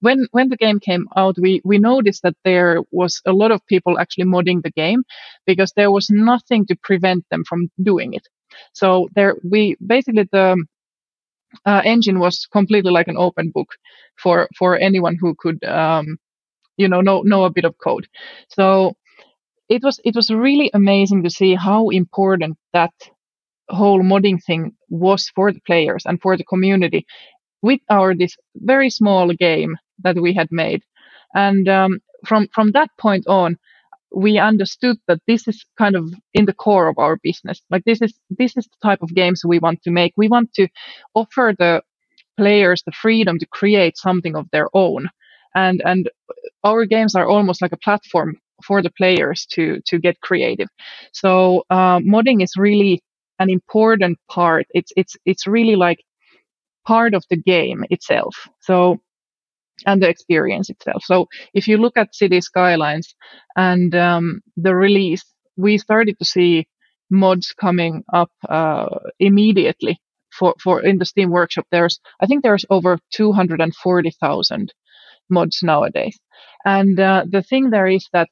when 0.00 0.26
when 0.32 0.48
the 0.48 0.56
game 0.56 0.80
came 0.80 1.08
out, 1.16 1.36
we 1.38 1.60
we 1.64 1.78
noticed 1.78 2.22
that 2.22 2.36
there 2.44 2.82
was 2.90 3.20
a 3.26 3.32
lot 3.32 3.52
of 3.52 3.66
people 3.66 3.98
actually 3.98 4.24
modding 4.24 4.62
the 4.62 4.70
game 4.72 5.04
because 5.46 5.72
there 5.76 5.90
was 5.90 6.08
nothing 6.10 6.66
to 6.66 6.76
prevent 6.82 7.24
them 7.30 7.44
from 7.48 7.70
doing 7.82 8.14
it. 8.14 8.26
So 8.72 9.08
there 9.14 9.36
we 9.44 9.76
basically 9.86 10.28
the 10.32 10.64
uh, 11.66 11.82
engine 11.84 12.18
was 12.18 12.46
completely 12.52 12.90
like 12.90 13.08
an 13.08 13.16
open 13.16 13.50
book 13.50 13.68
for 14.16 14.48
for 14.58 14.78
anyone 14.78 15.16
who 15.20 15.34
could 15.38 15.62
um, 15.64 16.18
you 16.76 16.88
know 16.88 17.00
know 17.00 17.22
know 17.22 17.44
a 17.44 17.50
bit 17.50 17.64
of 17.64 17.76
code 17.78 18.06
so 18.48 18.94
it 19.68 19.82
was 19.82 20.00
it 20.04 20.14
was 20.16 20.30
really 20.30 20.70
amazing 20.74 21.22
to 21.22 21.30
see 21.30 21.54
how 21.54 21.88
important 21.90 22.56
that 22.72 22.92
whole 23.70 24.02
modding 24.02 24.42
thing 24.44 24.72
was 24.90 25.30
for 25.36 25.52
the 25.52 25.60
players 25.66 26.04
and 26.06 26.20
for 26.22 26.36
the 26.36 26.44
community 26.44 27.06
with 27.62 27.80
our 27.90 28.14
this 28.14 28.36
very 28.56 28.90
small 28.90 29.32
game 29.34 29.76
that 30.04 30.16
we 30.16 30.34
had 30.34 30.48
made 30.52 30.82
and 31.34 31.68
um, 31.68 32.00
from 32.26 32.48
from 32.54 32.72
that 32.72 32.90
point 32.98 33.26
on 33.28 33.56
we 34.14 34.38
understood 34.38 34.96
that 35.08 35.20
this 35.26 35.48
is 35.48 35.64
kind 35.78 35.96
of 35.96 36.12
in 36.34 36.46
the 36.46 36.54
core 36.54 36.88
of 36.88 36.98
our 36.98 37.18
business. 37.22 37.60
Like 37.70 37.84
this 37.84 38.02
is 38.02 38.14
this 38.30 38.56
is 38.56 38.66
the 38.66 38.88
type 38.88 39.02
of 39.02 39.14
games 39.14 39.44
we 39.44 39.58
want 39.58 39.82
to 39.82 39.90
make. 39.90 40.14
We 40.16 40.28
want 40.28 40.52
to 40.54 40.68
offer 41.14 41.54
the 41.58 41.82
players 42.38 42.82
the 42.84 42.92
freedom 42.92 43.38
to 43.38 43.46
create 43.46 43.98
something 43.98 44.36
of 44.36 44.48
their 44.52 44.68
own. 44.74 45.08
And 45.54 45.82
and 45.84 46.10
our 46.64 46.86
games 46.86 47.14
are 47.14 47.28
almost 47.28 47.62
like 47.62 47.72
a 47.72 47.78
platform 47.78 48.36
for 48.66 48.82
the 48.82 48.90
players 48.90 49.46
to 49.52 49.80
to 49.86 49.98
get 49.98 50.20
creative. 50.20 50.68
So 51.12 51.64
uh, 51.70 52.00
modding 52.00 52.42
is 52.42 52.54
really 52.56 53.02
an 53.40 53.50
important 53.50 54.18
part. 54.30 54.66
It's 54.72 54.92
it's 54.96 55.16
it's 55.26 55.48
really 55.48 55.76
like 55.76 56.00
part 56.86 57.14
of 57.14 57.24
the 57.30 57.36
game 57.36 57.84
itself. 57.90 58.36
So 58.60 58.98
and 59.86 60.02
the 60.02 60.08
experience 60.08 60.70
itself. 60.70 61.02
So 61.04 61.26
if 61.54 61.68
you 61.68 61.78
look 61.78 61.96
at 61.96 62.14
Cities 62.14 62.46
Skylines 62.46 63.14
and 63.56 63.94
um, 63.94 64.42
the 64.56 64.74
release, 64.74 65.24
we 65.56 65.78
started 65.78 66.18
to 66.18 66.24
see 66.24 66.66
mods 67.10 67.54
coming 67.58 68.04
up 68.12 68.30
uh, 68.48 68.88
immediately 69.18 69.98
for, 70.38 70.54
for 70.62 70.82
in 70.82 70.98
the 70.98 71.06
Steam 71.06 71.30
Workshop. 71.30 71.66
There's 71.70 72.00
I 72.20 72.26
think 72.26 72.42
there's 72.42 72.66
over 72.70 72.98
240,000 73.14 74.74
mods 75.30 75.60
nowadays. 75.62 76.18
And 76.64 77.00
uh, 77.00 77.24
the 77.30 77.42
thing 77.42 77.70
there 77.70 77.86
is 77.86 78.08
that 78.12 78.28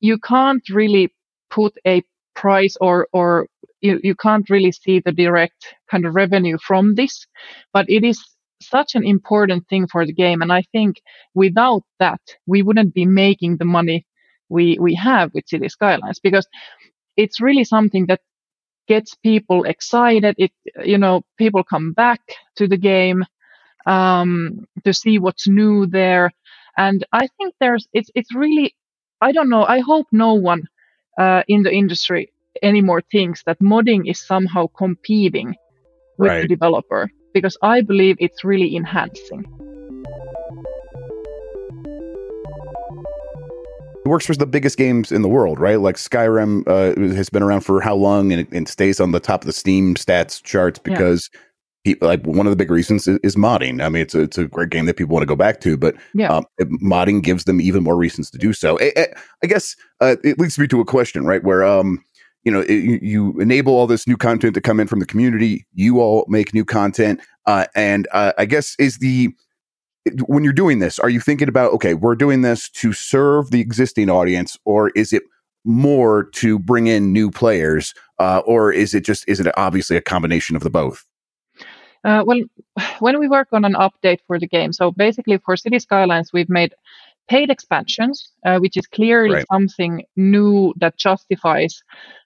you 0.00 0.18
can't 0.18 0.62
really 0.70 1.12
put 1.50 1.74
a 1.86 2.02
price 2.42 2.76
or 2.80 3.08
or 3.12 3.48
you, 3.82 4.00
you 4.02 4.14
can't 4.16 4.50
really 4.50 4.72
see 4.72 5.00
the 5.00 5.12
direct 5.12 5.60
kind 5.90 6.06
of 6.06 6.14
revenue 6.14 6.58
from 6.68 6.94
this 6.96 7.26
but 7.74 7.86
it 7.90 8.04
is 8.04 8.18
such 8.62 8.94
an 8.96 9.04
important 9.04 9.66
thing 9.68 9.86
for 9.88 10.06
the 10.06 10.12
game. 10.14 10.42
And 10.42 10.52
i 10.52 10.62
think 10.72 10.92
without 11.34 11.82
that 12.00 12.22
we 12.46 12.62
wouldn't 12.62 12.94
be 12.94 13.06
making 13.06 13.58
the 13.58 13.66
money 13.78 14.06
we 14.50 14.78
we 14.80 14.94
have 14.96 15.32
with 15.34 15.48
cities 15.48 15.74
skylines 15.74 16.20
because 16.20 16.46
it's 17.16 17.40
really 17.40 17.64
something 17.64 18.06
that 18.08 18.20
gets 18.88 19.14
people 19.16 19.64
excited. 19.64 20.36
It 20.38 20.52
you 20.84 20.98
know 20.98 21.22
people 21.38 21.64
come 21.64 21.92
back 21.94 22.20
to 22.58 22.68
the 22.68 22.78
game 22.78 23.24
um, 23.86 24.66
to 24.84 24.92
see 24.94 25.18
what's 25.18 25.48
new 25.48 25.86
there. 25.86 26.32
And 26.78 27.04
i 27.12 27.28
think 27.38 27.54
there's 27.60 27.86
it's 27.92 28.10
it's 28.14 28.34
really 28.34 28.74
i 29.20 29.32
don't 29.32 29.50
know 29.50 29.64
i 29.64 29.80
hope 29.80 30.06
no 30.12 30.34
one 30.34 30.62
uh, 31.18 31.42
in 31.48 31.62
the 31.62 31.72
industry 31.72 32.32
anymore 32.62 33.02
thinks 33.12 33.42
that 33.44 33.58
modding 33.60 34.08
is 34.08 34.24
somehow 34.24 34.66
competing 34.76 35.54
with 36.16 36.30
right. 36.30 36.42
the 36.42 36.48
developer 36.48 37.10
because 37.34 37.56
I 37.62 37.82
believe 37.82 38.16
it's 38.18 38.44
really 38.44 38.74
enhancing. 38.74 39.44
It 44.04 44.08
works 44.08 44.24
for 44.24 44.34
the 44.34 44.46
biggest 44.46 44.78
games 44.78 45.12
in 45.12 45.20
the 45.20 45.28
world, 45.28 45.60
right? 45.60 45.78
Like 45.78 45.96
Skyrim 45.96 46.66
uh, 46.66 47.14
has 47.14 47.28
been 47.28 47.42
around 47.42 47.60
for 47.60 47.80
how 47.82 47.94
long 47.94 48.32
and 48.32 48.48
it, 48.50 48.68
stays 48.68 49.00
on 49.00 49.12
the 49.12 49.20
top 49.20 49.42
of 49.42 49.46
the 49.46 49.52
Steam 49.52 49.94
stats 49.96 50.42
charts 50.42 50.78
because 50.78 51.28
yeah 51.34 51.40
like 52.00 52.26
one 52.26 52.46
of 52.46 52.50
the 52.50 52.56
big 52.56 52.70
reasons 52.70 53.06
is, 53.06 53.18
is, 53.22 53.36
modding. 53.36 53.82
I 53.82 53.88
mean, 53.88 54.02
it's 54.02 54.14
a, 54.14 54.20
it's 54.22 54.38
a 54.38 54.46
great 54.46 54.70
game 54.70 54.86
that 54.86 54.96
people 54.96 55.14
want 55.14 55.22
to 55.22 55.26
go 55.26 55.36
back 55.36 55.60
to, 55.60 55.76
but 55.76 55.94
yeah. 56.14 56.32
um, 56.32 56.46
modding 56.82 57.22
gives 57.22 57.44
them 57.44 57.60
even 57.60 57.82
more 57.82 57.96
reasons 57.96 58.30
to 58.30 58.38
do 58.38 58.52
so. 58.52 58.78
I, 58.80 59.46
guess 59.46 59.76
uh, 60.00 60.16
it 60.24 60.38
leads 60.38 60.58
me 60.58 60.66
to 60.68 60.80
a 60.80 60.84
question, 60.84 61.24
right? 61.24 61.42
Where 61.42 61.64
um, 61.64 62.04
you 62.44 62.52
know, 62.52 62.60
it, 62.60 63.02
you 63.02 63.38
enable 63.40 63.74
all 63.74 63.86
this 63.86 64.06
new 64.06 64.16
content 64.16 64.54
to 64.54 64.60
come 64.60 64.80
in 64.80 64.86
from 64.86 65.00
the 65.00 65.06
community. 65.06 65.66
You 65.74 66.00
all 66.00 66.24
make 66.28 66.54
new 66.54 66.64
content, 66.64 67.20
uh, 67.46 67.66
and 67.74 68.08
uh, 68.12 68.32
I 68.38 68.46
guess 68.46 68.74
is 68.78 68.98
the 68.98 69.30
when 70.26 70.44
you're 70.44 70.52
doing 70.52 70.78
this, 70.78 70.98
are 70.98 71.10
you 71.10 71.20
thinking 71.20 71.48
about 71.48 71.72
okay, 71.74 71.94
we're 71.94 72.14
doing 72.14 72.42
this 72.42 72.70
to 72.70 72.92
serve 72.92 73.50
the 73.50 73.60
existing 73.60 74.08
audience, 74.08 74.56
or 74.64 74.90
is 74.90 75.12
it 75.12 75.24
more 75.64 76.24
to 76.30 76.58
bring 76.58 76.86
in 76.86 77.12
new 77.12 77.30
players, 77.30 77.92
uh, 78.18 78.40
or 78.46 78.72
is 78.72 78.94
it 78.94 79.04
just 79.04 79.28
is 79.28 79.40
it 79.40 79.52
obviously 79.56 79.96
a 79.96 80.00
combination 80.00 80.56
of 80.56 80.62
the 80.62 80.70
both? 80.70 81.04
Uh, 82.04 82.24
well, 82.26 82.40
when 83.00 83.18
we 83.18 83.28
work 83.28 83.48
on 83.52 83.64
an 83.64 83.74
update 83.74 84.20
for 84.26 84.38
the 84.38 84.46
game, 84.46 84.72
so 84.72 84.90
basically 84.90 85.38
for 85.38 85.56
Cities 85.56 85.82
Skylines, 85.82 86.32
we've 86.32 86.48
made 86.48 86.74
paid 87.28 87.50
expansions, 87.50 88.32
uh, 88.46 88.58
which 88.58 88.76
is 88.76 88.86
clearly 88.86 89.36
right. 89.36 89.46
something 89.52 90.02
new 90.16 90.72
that 90.78 90.96
justifies 90.96 91.82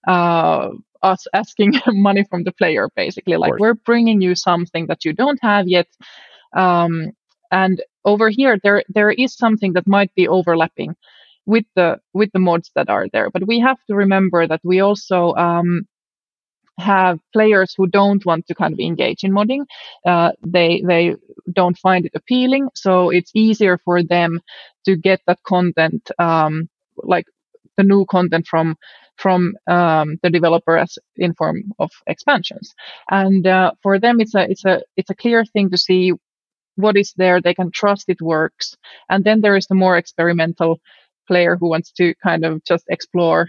uh, 0.06 0.70
us 1.02 1.26
asking 1.34 1.74
money 1.88 2.24
from 2.24 2.44
the 2.44 2.52
player. 2.52 2.88
Basically, 2.96 3.36
like 3.36 3.58
we're 3.58 3.74
bringing 3.74 4.20
you 4.20 4.34
something 4.34 4.86
that 4.86 5.04
you 5.04 5.12
don't 5.12 5.38
have 5.42 5.68
yet. 5.68 5.88
Um, 6.54 7.12
and 7.50 7.82
over 8.04 8.30
here, 8.30 8.58
there 8.62 8.82
there 8.88 9.10
is 9.10 9.36
something 9.36 9.74
that 9.74 9.86
might 9.86 10.14
be 10.14 10.28
overlapping 10.28 10.96
with 11.46 11.64
the 11.74 11.98
with 12.14 12.30
the 12.32 12.38
mods 12.38 12.70
that 12.74 12.88
are 12.88 13.08
there. 13.12 13.30
But 13.30 13.46
we 13.46 13.60
have 13.60 13.78
to 13.88 13.94
remember 13.94 14.46
that 14.46 14.60
we 14.64 14.80
also 14.80 15.34
um, 15.34 15.86
have 16.78 17.18
players 17.32 17.74
who 17.76 17.86
don't 17.86 18.24
want 18.24 18.46
to 18.46 18.54
kind 18.54 18.72
of 18.72 18.80
engage 18.80 19.24
in 19.24 19.32
modding. 19.32 19.64
Uh, 20.06 20.32
they 20.44 20.82
they 20.86 21.16
don't 21.52 21.78
find 21.78 22.06
it 22.06 22.12
appealing, 22.14 22.68
so 22.74 23.10
it's 23.10 23.30
easier 23.34 23.78
for 23.78 24.02
them 24.02 24.40
to 24.84 24.96
get 24.96 25.20
that 25.26 25.42
content, 25.44 26.10
um, 26.18 26.68
like 26.96 27.26
the 27.76 27.82
new 27.84 28.04
content 28.06 28.46
from 28.46 28.76
from 29.16 29.54
um, 29.68 30.18
the 30.22 30.30
developer 30.30 30.76
as 30.76 30.98
in 31.16 31.34
form 31.34 31.72
of 31.78 31.90
expansions. 32.06 32.74
And 33.10 33.46
uh, 33.46 33.72
for 33.82 33.98
them, 33.98 34.20
it's 34.20 34.34
a 34.34 34.50
it's 34.50 34.64
a 34.64 34.82
it's 34.96 35.10
a 35.10 35.14
clear 35.14 35.44
thing 35.44 35.70
to 35.70 35.78
see 35.78 36.12
what 36.76 36.96
is 36.96 37.12
there. 37.16 37.40
They 37.40 37.54
can 37.54 37.70
trust 37.70 38.08
it 38.08 38.22
works. 38.22 38.76
And 39.10 39.24
then 39.24 39.40
there 39.40 39.56
is 39.56 39.66
the 39.66 39.74
more 39.74 39.96
experimental 39.96 40.80
player 41.28 41.56
who 41.56 41.68
wants 41.68 41.92
to 41.92 42.14
kind 42.22 42.44
of 42.44 42.64
just 42.64 42.84
explore 42.88 43.48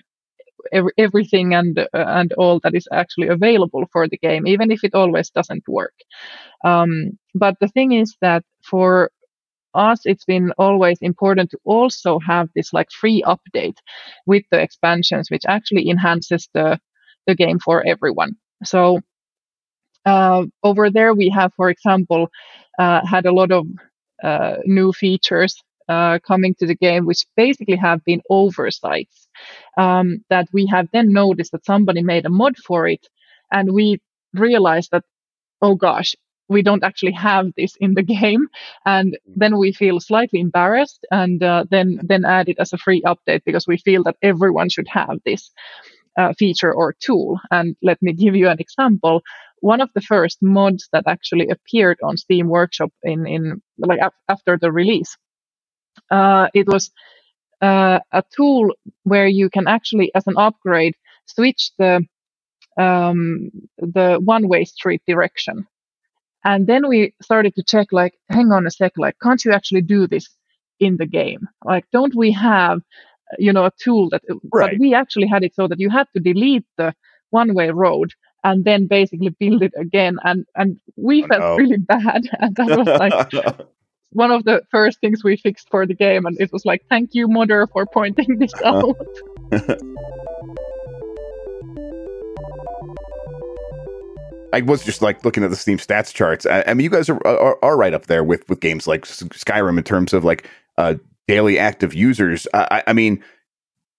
every, 0.71 0.91
everything 0.97 1.53
and 1.53 1.77
uh, 1.79 1.85
and 1.93 2.33
all 2.33 2.59
that 2.63 2.75
is 2.75 2.87
actually 2.91 3.27
available 3.27 3.85
for 3.91 4.07
the 4.07 4.17
game, 4.17 4.47
even 4.47 4.71
if 4.71 4.83
it 4.83 4.93
always 4.93 5.29
doesn't 5.29 5.67
work. 5.67 5.93
Um, 6.65 7.17
but 7.35 7.55
the 7.59 7.67
thing 7.67 7.93
is 7.93 8.15
that 8.21 8.43
for 8.63 9.11
us, 9.75 10.01
it's 10.05 10.25
been 10.25 10.51
always 10.57 10.97
important 11.01 11.51
to 11.51 11.59
also 11.65 12.19
have 12.19 12.49
this 12.55 12.73
like 12.73 12.91
free 12.91 13.23
update 13.27 13.77
with 14.25 14.43
the 14.51 14.59
expansions, 14.61 15.29
which 15.31 15.43
actually 15.47 15.89
enhances 15.89 16.49
the 16.53 16.79
the 17.27 17.35
game 17.35 17.59
for 17.59 17.85
everyone. 17.85 18.35
So 18.63 18.99
uh, 20.05 20.43
over 20.63 20.89
there, 20.89 21.13
we 21.13 21.29
have, 21.29 21.53
for 21.55 21.69
example, 21.69 22.27
uh, 22.79 23.05
had 23.05 23.25
a 23.25 23.31
lot 23.33 23.51
of 23.51 23.65
uh, 24.23 24.55
new 24.65 24.91
features 24.91 25.55
uh, 25.93 26.19
coming 26.31 26.53
to 26.55 26.65
the 26.67 26.75
game, 26.87 27.05
which 27.05 27.25
basically 27.35 27.77
have 27.77 28.03
been 28.05 28.21
oversights 28.29 29.27
um, 29.77 30.07
that 30.29 30.47
we 30.53 30.65
have 30.67 30.87
then 30.93 31.13
noticed 31.13 31.51
that 31.53 31.65
somebody 31.65 32.01
made 32.03 32.25
a 32.25 32.29
mod 32.29 32.55
for 32.67 32.87
it, 32.87 33.07
and 33.51 33.73
we 33.73 33.99
realized 34.33 34.89
that, 34.91 35.03
oh 35.61 35.75
gosh, 35.75 36.15
we 36.49 36.61
don't 36.61 36.83
actually 36.83 37.13
have 37.13 37.45
this 37.57 37.75
in 37.79 37.93
the 37.95 38.03
game, 38.17 38.47
and 38.85 39.17
then 39.41 39.57
we 39.57 39.71
feel 39.71 39.99
slightly 39.99 40.39
embarrassed, 40.39 41.01
and 41.11 41.43
uh, 41.43 41.63
then 41.73 41.87
then 42.11 42.25
add 42.25 42.49
it 42.49 42.59
as 42.59 42.73
a 42.73 42.77
free 42.85 43.01
update 43.11 43.43
because 43.45 43.67
we 43.67 43.77
feel 43.77 44.03
that 44.03 44.17
everyone 44.21 44.69
should 44.69 44.89
have 44.89 45.17
this. 45.25 45.51
Uh, 46.15 46.31
feature 46.37 46.71
or 46.71 46.93
tool. 46.99 47.39
And 47.49 47.75
let 47.81 47.99
me 48.01 48.13
give 48.13 48.35
you 48.35 48.47
an 48.47 48.59
example. 48.59 49.23
One 49.61 49.81
of 49.81 49.89
the 49.95 50.01
first 50.01 50.37
mods 50.43 50.87
that 50.93 51.05
actually 51.07 51.49
appeared 51.49 51.97
on 52.03 52.17
Steam 52.17 52.49
Workshop 52.49 52.91
in, 53.01 53.25
in 53.25 53.63
like 53.79 53.99
af- 53.99 54.13
after 54.29 54.55
the 54.61 54.71
release 54.71 55.17
uh, 56.13 56.47
it 56.53 56.67
was 56.67 56.91
uh, 57.61 57.99
a 58.11 58.23
tool 58.35 58.73
where 59.03 59.27
you 59.27 59.49
can 59.49 59.67
actually, 59.67 60.11
as 60.15 60.27
an 60.27 60.37
upgrade, 60.37 60.95
switch 61.25 61.71
the 61.79 62.05
um, 62.77 63.51
the 63.77 64.19
one-way 64.23 64.65
street 64.65 65.01
direction. 65.07 65.67
And 66.43 66.67
then 66.67 66.87
we 66.87 67.13
started 67.21 67.55
to 67.55 67.63
check, 67.63 67.87
like, 67.91 68.15
hang 68.29 68.51
on 68.51 68.67
a 68.67 68.71
sec, 68.71 68.93
like, 68.97 69.15
can't 69.21 69.43
you 69.45 69.53
actually 69.53 69.81
do 69.81 70.07
this 70.07 70.27
in 70.79 70.97
the 70.97 71.05
game? 71.05 71.47
Like, 71.63 71.85
don't 71.93 72.15
we 72.15 72.31
have, 72.31 72.81
you 73.37 73.53
know, 73.53 73.65
a 73.65 73.71
tool 73.83 74.09
that? 74.09 74.23
Right. 74.51 74.71
But 74.71 74.79
we 74.79 74.93
actually 74.93 75.27
had 75.27 75.43
it 75.43 75.55
so 75.55 75.67
that 75.67 75.79
you 75.79 75.89
had 75.89 76.07
to 76.13 76.19
delete 76.19 76.65
the 76.77 76.93
one-way 77.29 77.69
road 77.69 78.11
and 78.43 78.65
then 78.65 78.87
basically 78.87 79.29
build 79.39 79.63
it 79.63 79.73
again. 79.77 80.17
And 80.23 80.45
and 80.55 80.79
we 80.97 81.23
oh, 81.23 81.27
felt 81.27 81.41
no. 81.41 81.55
really 81.57 81.77
bad, 81.95 82.21
and 82.39 82.55
that 82.57 82.77
was 82.77 82.87
like 82.87 83.67
one 84.13 84.31
of 84.31 84.43
the 84.45 84.61
first 84.71 84.99
things 84.99 85.23
we 85.23 85.37
fixed 85.37 85.69
for 85.69 85.85
the 85.85 85.93
game, 85.93 86.25
and 86.25 86.39
it 86.39 86.51
was 86.51 86.65
like, 86.65 86.85
"Thank 86.89 87.13
you, 87.13 87.27
modder, 87.27 87.67
for 87.67 87.85
pointing 87.85 88.39
this 88.39 88.53
out." 88.63 88.95
I 94.53 94.61
was 94.61 94.83
just 94.85 95.01
like 95.01 95.25
looking 95.25 95.43
at 95.43 95.49
the 95.49 95.55
Steam 95.55 95.79
stats 95.79 96.13
charts. 96.13 96.45
I, 96.45 96.63
I 96.67 96.73
mean, 96.75 96.83
you 96.83 96.91
guys 96.91 97.09
are, 97.09 97.19
are, 97.25 97.57
are 97.63 97.75
right 97.75 97.93
up 97.93 98.05
there 98.05 98.23
with 98.23 98.47
with 98.47 98.59
games 98.59 98.85
like 98.85 99.05
Skyrim 99.05 99.79
in 99.79 99.83
terms 99.83 100.13
of 100.13 100.23
like 100.23 100.47
uh, 100.77 100.95
daily 101.27 101.57
active 101.57 101.95
users. 101.95 102.47
I, 102.53 102.83
I 102.85 102.93
mean, 102.93 103.23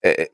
it, 0.05 0.21
eh, 0.21 0.27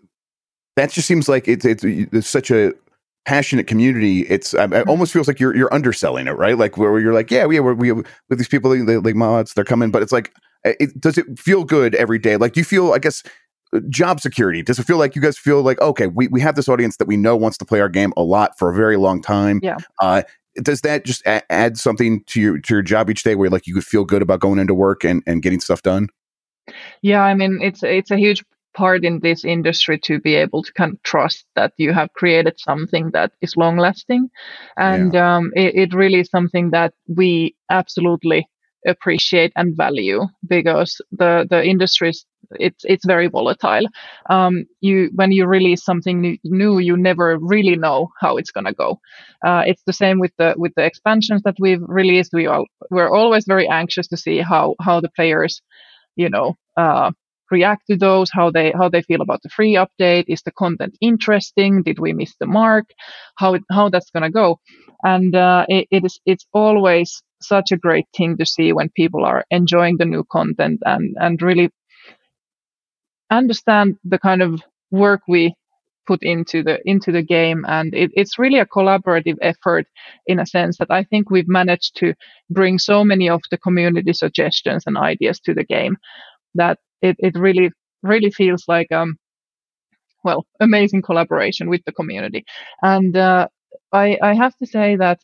that 0.76 0.90
just 0.90 1.08
seems 1.08 1.28
like 1.28 1.48
it's, 1.48 1.64
it's 1.64 1.82
it's 1.84 2.28
such 2.28 2.50
a 2.50 2.74
passionate 3.24 3.66
community, 3.66 4.22
it's 4.22 4.54
it 4.54 4.58
mm-hmm. 4.58 4.88
almost 4.88 5.12
feels 5.12 5.28
like 5.28 5.40
you're 5.40 5.54
you're 5.54 5.72
underselling 5.72 6.26
it, 6.26 6.32
right? 6.32 6.56
Like 6.56 6.76
where, 6.76 6.98
you're 6.98 7.14
like, 7.14 7.30
yeah, 7.30 7.46
we 7.46 7.60
we 7.60 7.88
have 7.88 8.04
with 8.28 8.38
these 8.38 8.48
people, 8.48 8.70
they, 8.70 8.96
like 8.96 9.14
mods, 9.14 9.54
they're 9.54 9.64
coming, 9.64 9.90
but 9.90 10.02
it's 10.02 10.12
like, 10.12 10.32
it, 10.64 10.98
does 11.00 11.18
it 11.18 11.38
feel 11.38 11.64
good 11.64 11.94
every 11.94 12.18
day? 12.18 12.36
Like, 12.36 12.52
do 12.52 12.60
you 12.60 12.64
feel, 12.64 12.92
I 12.92 12.98
guess, 12.98 13.22
uh, 13.74 13.80
job 13.88 14.20
security? 14.20 14.62
Does 14.62 14.78
it 14.78 14.86
feel 14.86 14.98
like 14.98 15.14
you 15.14 15.22
guys 15.22 15.38
feel 15.38 15.62
like, 15.62 15.80
okay, 15.80 16.06
we 16.06 16.28
we 16.28 16.40
have 16.40 16.56
this 16.56 16.68
audience 16.68 16.96
that 16.96 17.08
we 17.08 17.16
know 17.16 17.36
wants 17.36 17.58
to 17.58 17.64
play 17.64 17.80
our 17.80 17.88
game 17.88 18.12
a 18.16 18.22
lot 18.22 18.58
for 18.58 18.70
a 18.70 18.74
very 18.74 18.96
long 18.96 19.22
time? 19.22 19.60
Yeah. 19.62 19.76
Uh, 20.00 20.22
does 20.62 20.80
that 20.80 21.04
just 21.04 21.24
a- 21.26 21.50
add 21.52 21.78
something 21.78 22.24
to 22.24 22.40
your 22.40 22.58
to 22.58 22.74
your 22.74 22.82
job 22.82 23.10
each 23.10 23.22
day 23.22 23.34
where 23.34 23.50
like 23.50 23.66
you 23.66 23.74
could 23.74 23.84
feel 23.84 24.04
good 24.04 24.22
about 24.22 24.40
going 24.40 24.58
into 24.58 24.74
work 24.74 25.04
and 25.04 25.22
and 25.26 25.42
getting 25.42 25.60
stuff 25.60 25.82
done? 25.82 26.08
Yeah, 27.02 27.22
I 27.22 27.34
mean 27.34 27.60
it's 27.62 27.82
it's 27.82 28.10
a 28.10 28.16
huge 28.16 28.42
part 28.74 29.04
in 29.04 29.20
this 29.20 29.44
industry 29.44 29.98
to 29.98 30.20
be 30.20 30.34
able 30.34 30.62
to 30.62 30.72
kind 30.72 30.92
of 30.92 31.02
trust 31.02 31.44
that 31.56 31.72
you 31.76 31.92
have 31.92 32.12
created 32.12 32.58
something 32.58 33.10
that 33.12 33.32
is 33.40 33.56
long 33.56 33.76
lasting 33.76 34.28
and 34.76 35.14
yeah. 35.14 35.36
um, 35.36 35.50
it, 35.54 35.74
it 35.74 35.94
really 35.94 36.20
is 36.20 36.30
something 36.30 36.70
that 36.70 36.92
we 37.08 37.54
absolutely 37.70 38.46
appreciate 38.86 39.52
and 39.56 39.76
value 39.76 40.22
because 40.46 41.00
the 41.12 41.46
the 41.50 41.62
industry 41.62 42.10
is 42.10 42.24
it's 42.58 42.84
it's 42.84 43.04
very 43.04 43.28
volatile. 43.28 43.86
Um, 44.28 44.64
you 44.80 45.10
when 45.14 45.32
you 45.32 45.46
release 45.46 45.84
something 45.84 46.20
new, 46.20 46.36
new 46.44 46.78
you 46.78 46.96
never 46.96 47.38
really 47.38 47.76
know 47.76 48.10
how 48.20 48.36
it's 48.36 48.50
going 48.50 48.66
to 48.66 48.72
go. 48.72 48.98
Uh, 49.44 49.62
it's 49.66 49.82
the 49.86 49.92
same 49.92 50.18
with 50.18 50.32
the 50.38 50.54
with 50.56 50.72
the 50.76 50.84
expansions 50.84 51.42
that 51.44 51.56
we've 51.60 51.82
released. 51.86 52.32
We 52.32 52.46
all 52.46 52.66
we're 52.90 53.14
always 53.14 53.44
very 53.46 53.68
anxious 53.68 54.08
to 54.08 54.16
see 54.16 54.38
how 54.38 54.74
how 54.80 55.00
the 55.00 55.10
players 55.10 55.62
you 56.16 56.28
know 56.28 56.56
uh, 56.76 57.12
react 57.50 57.86
to 57.88 57.96
those 57.96 58.30
how 58.32 58.50
they 58.50 58.72
how 58.72 58.88
they 58.88 59.02
feel 59.02 59.20
about 59.20 59.42
the 59.42 59.48
free 59.48 59.74
update 59.74 60.24
is 60.28 60.42
the 60.42 60.52
content 60.52 60.96
interesting 61.00 61.82
did 61.82 61.98
we 61.98 62.12
miss 62.12 62.34
the 62.40 62.46
mark 62.46 62.86
how 63.36 63.54
it, 63.54 63.62
how 63.70 63.88
that's 63.88 64.10
going 64.10 64.22
to 64.22 64.30
go. 64.30 64.58
And 65.02 65.34
uh, 65.34 65.64
it, 65.68 65.88
it 65.90 66.04
is 66.04 66.20
it's 66.26 66.46
always 66.52 67.22
such 67.40 67.72
a 67.72 67.76
great 67.76 68.06
thing 68.16 68.36
to 68.36 68.46
see 68.46 68.72
when 68.72 68.90
people 68.90 69.24
are 69.24 69.44
enjoying 69.50 69.96
the 69.96 70.04
new 70.04 70.24
content 70.30 70.80
and 70.84 71.16
and 71.18 71.40
really 71.40 71.70
understand 73.30 73.96
the 74.04 74.18
kind 74.18 74.42
of 74.42 74.62
work 74.90 75.22
we 75.26 75.54
put 76.06 76.22
into 76.22 76.62
the 76.62 76.78
into 76.84 77.12
the 77.12 77.22
game. 77.22 77.64
And 77.66 77.94
it, 77.94 78.10
it's 78.14 78.38
really 78.38 78.58
a 78.58 78.66
collaborative 78.66 79.38
effort 79.40 79.86
in 80.26 80.38
a 80.38 80.46
sense 80.46 80.76
that 80.78 80.90
i 80.90 81.04
think 81.04 81.30
we've 81.30 81.48
managed 81.48 81.96
to 81.96 82.14
bring 82.50 82.78
so 82.78 83.04
many 83.04 83.30
of 83.30 83.40
the 83.50 83.58
community 83.58 84.12
suggestions 84.12 84.84
and 84.86 84.96
ideas 84.98 85.40
to 85.40 85.54
the 85.54 85.64
game 85.64 85.96
that 86.54 86.78
it, 87.02 87.16
it 87.18 87.34
really 87.38 87.70
really 88.02 88.30
feels 88.30 88.64
like 88.68 88.90
um 88.92 89.16
well 90.24 90.46
amazing 90.60 91.02
collaboration 91.02 91.68
with 91.68 91.82
the 91.86 91.92
community. 91.92 92.44
And 92.82 93.16
uh, 93.16 93.48
i 93.92 94.18
i 94.22 94.34
have 94.34 94.54
to 94.58 94.66
say 94.66 94.96
that 94.96 95.18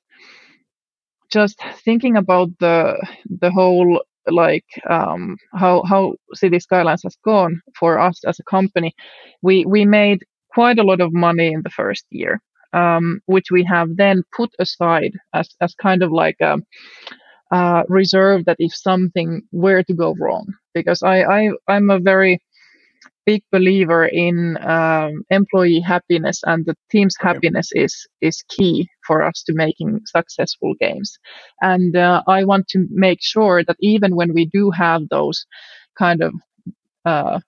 just 1.30 1.60
thinking 1.84 2.16
about 2.16 2.48
the 2.60 2.96
the 3.40 3.50
whole 3.50 4.00
like 4.28 4.66
um, 4.90 5.36
how 5.54 5.82
how 5.84 6.14
Cities 6.34 6.64
Skylines 6.64 7.02
has 7.04 7.16
gone 7.24 7.60
for 7.78 7.98
us 7.98 8.22
as 8.26 8.38
a 8.38 8.44
company, 8.44 8.94
we 9.42 9.64
we 9.66 9.84
made 9.84 10.20
quite 10.52 10.78
a 10.78 10.82
lot 10.84 11.00
of 11.00 11.12
money 11.12 11.52
in 11.52 11.62
the 11.62 11.70
first 11.70 12.06
year, 12.10 12.40
um, 12.72 13.20
which 13.26 13.50
we 13.50 13.64
have 13.64 13.96
then 13.96 14.22
put 14.36 14.50
aside 14.58 15.12
as 15.34 15.48
as 15.60 15.74
kind 15.74 16.02
of 16.02 16.10
like 16.12 16.36
a, 16.40 16.58
a 17.52 17.84
reserve 17.88 18.44
that 18.46 18.56
if 18.58 18.74
something 18.74 19.42
were 19.52 19.82
to 19.84 19.94
go 19.94 20.14
wrong, 20.20 20.46
because 20.78 21.02
I 21.02 21.18
I 21.38 21.40
I'm 21.74 21.90
a 21.90 22.00
very 22.12 22.34
big 23.26 23.42
believer 23.52 24.06
in 24.06 24.56
um, 24.62 25.12
employee 25.30 25.80
happiness 25.80 26.38
and 26.44 26.64
the 26.66 26.76
team's 26.92 27.16
happiness 27.28 27.68
is 27.74 27.94
is 28.20 28.44
key 28.56 28.88
for 29.06 29.22
us 29.28 29.42
to 29.46 29.52
making 29.54 30.00
successful 30.06 30.72
games. 30.80 31.10
And 31.60 31.96
uh, 31.96 32.22
i 32.36 32.44
want 32.50 32.66
to 32.74 32.78
make 33.06 33.20
sure 33.34 33.58
that 33.66 33.78
even 33.92 34.16
when 34.18 34.30
we 34.38 34.44
do 34.58 34.64
have 34.84 35.02
those 35.10 35.38
kind 35.98 36.20
of 36.26 36.32
uh, 37.04 37.40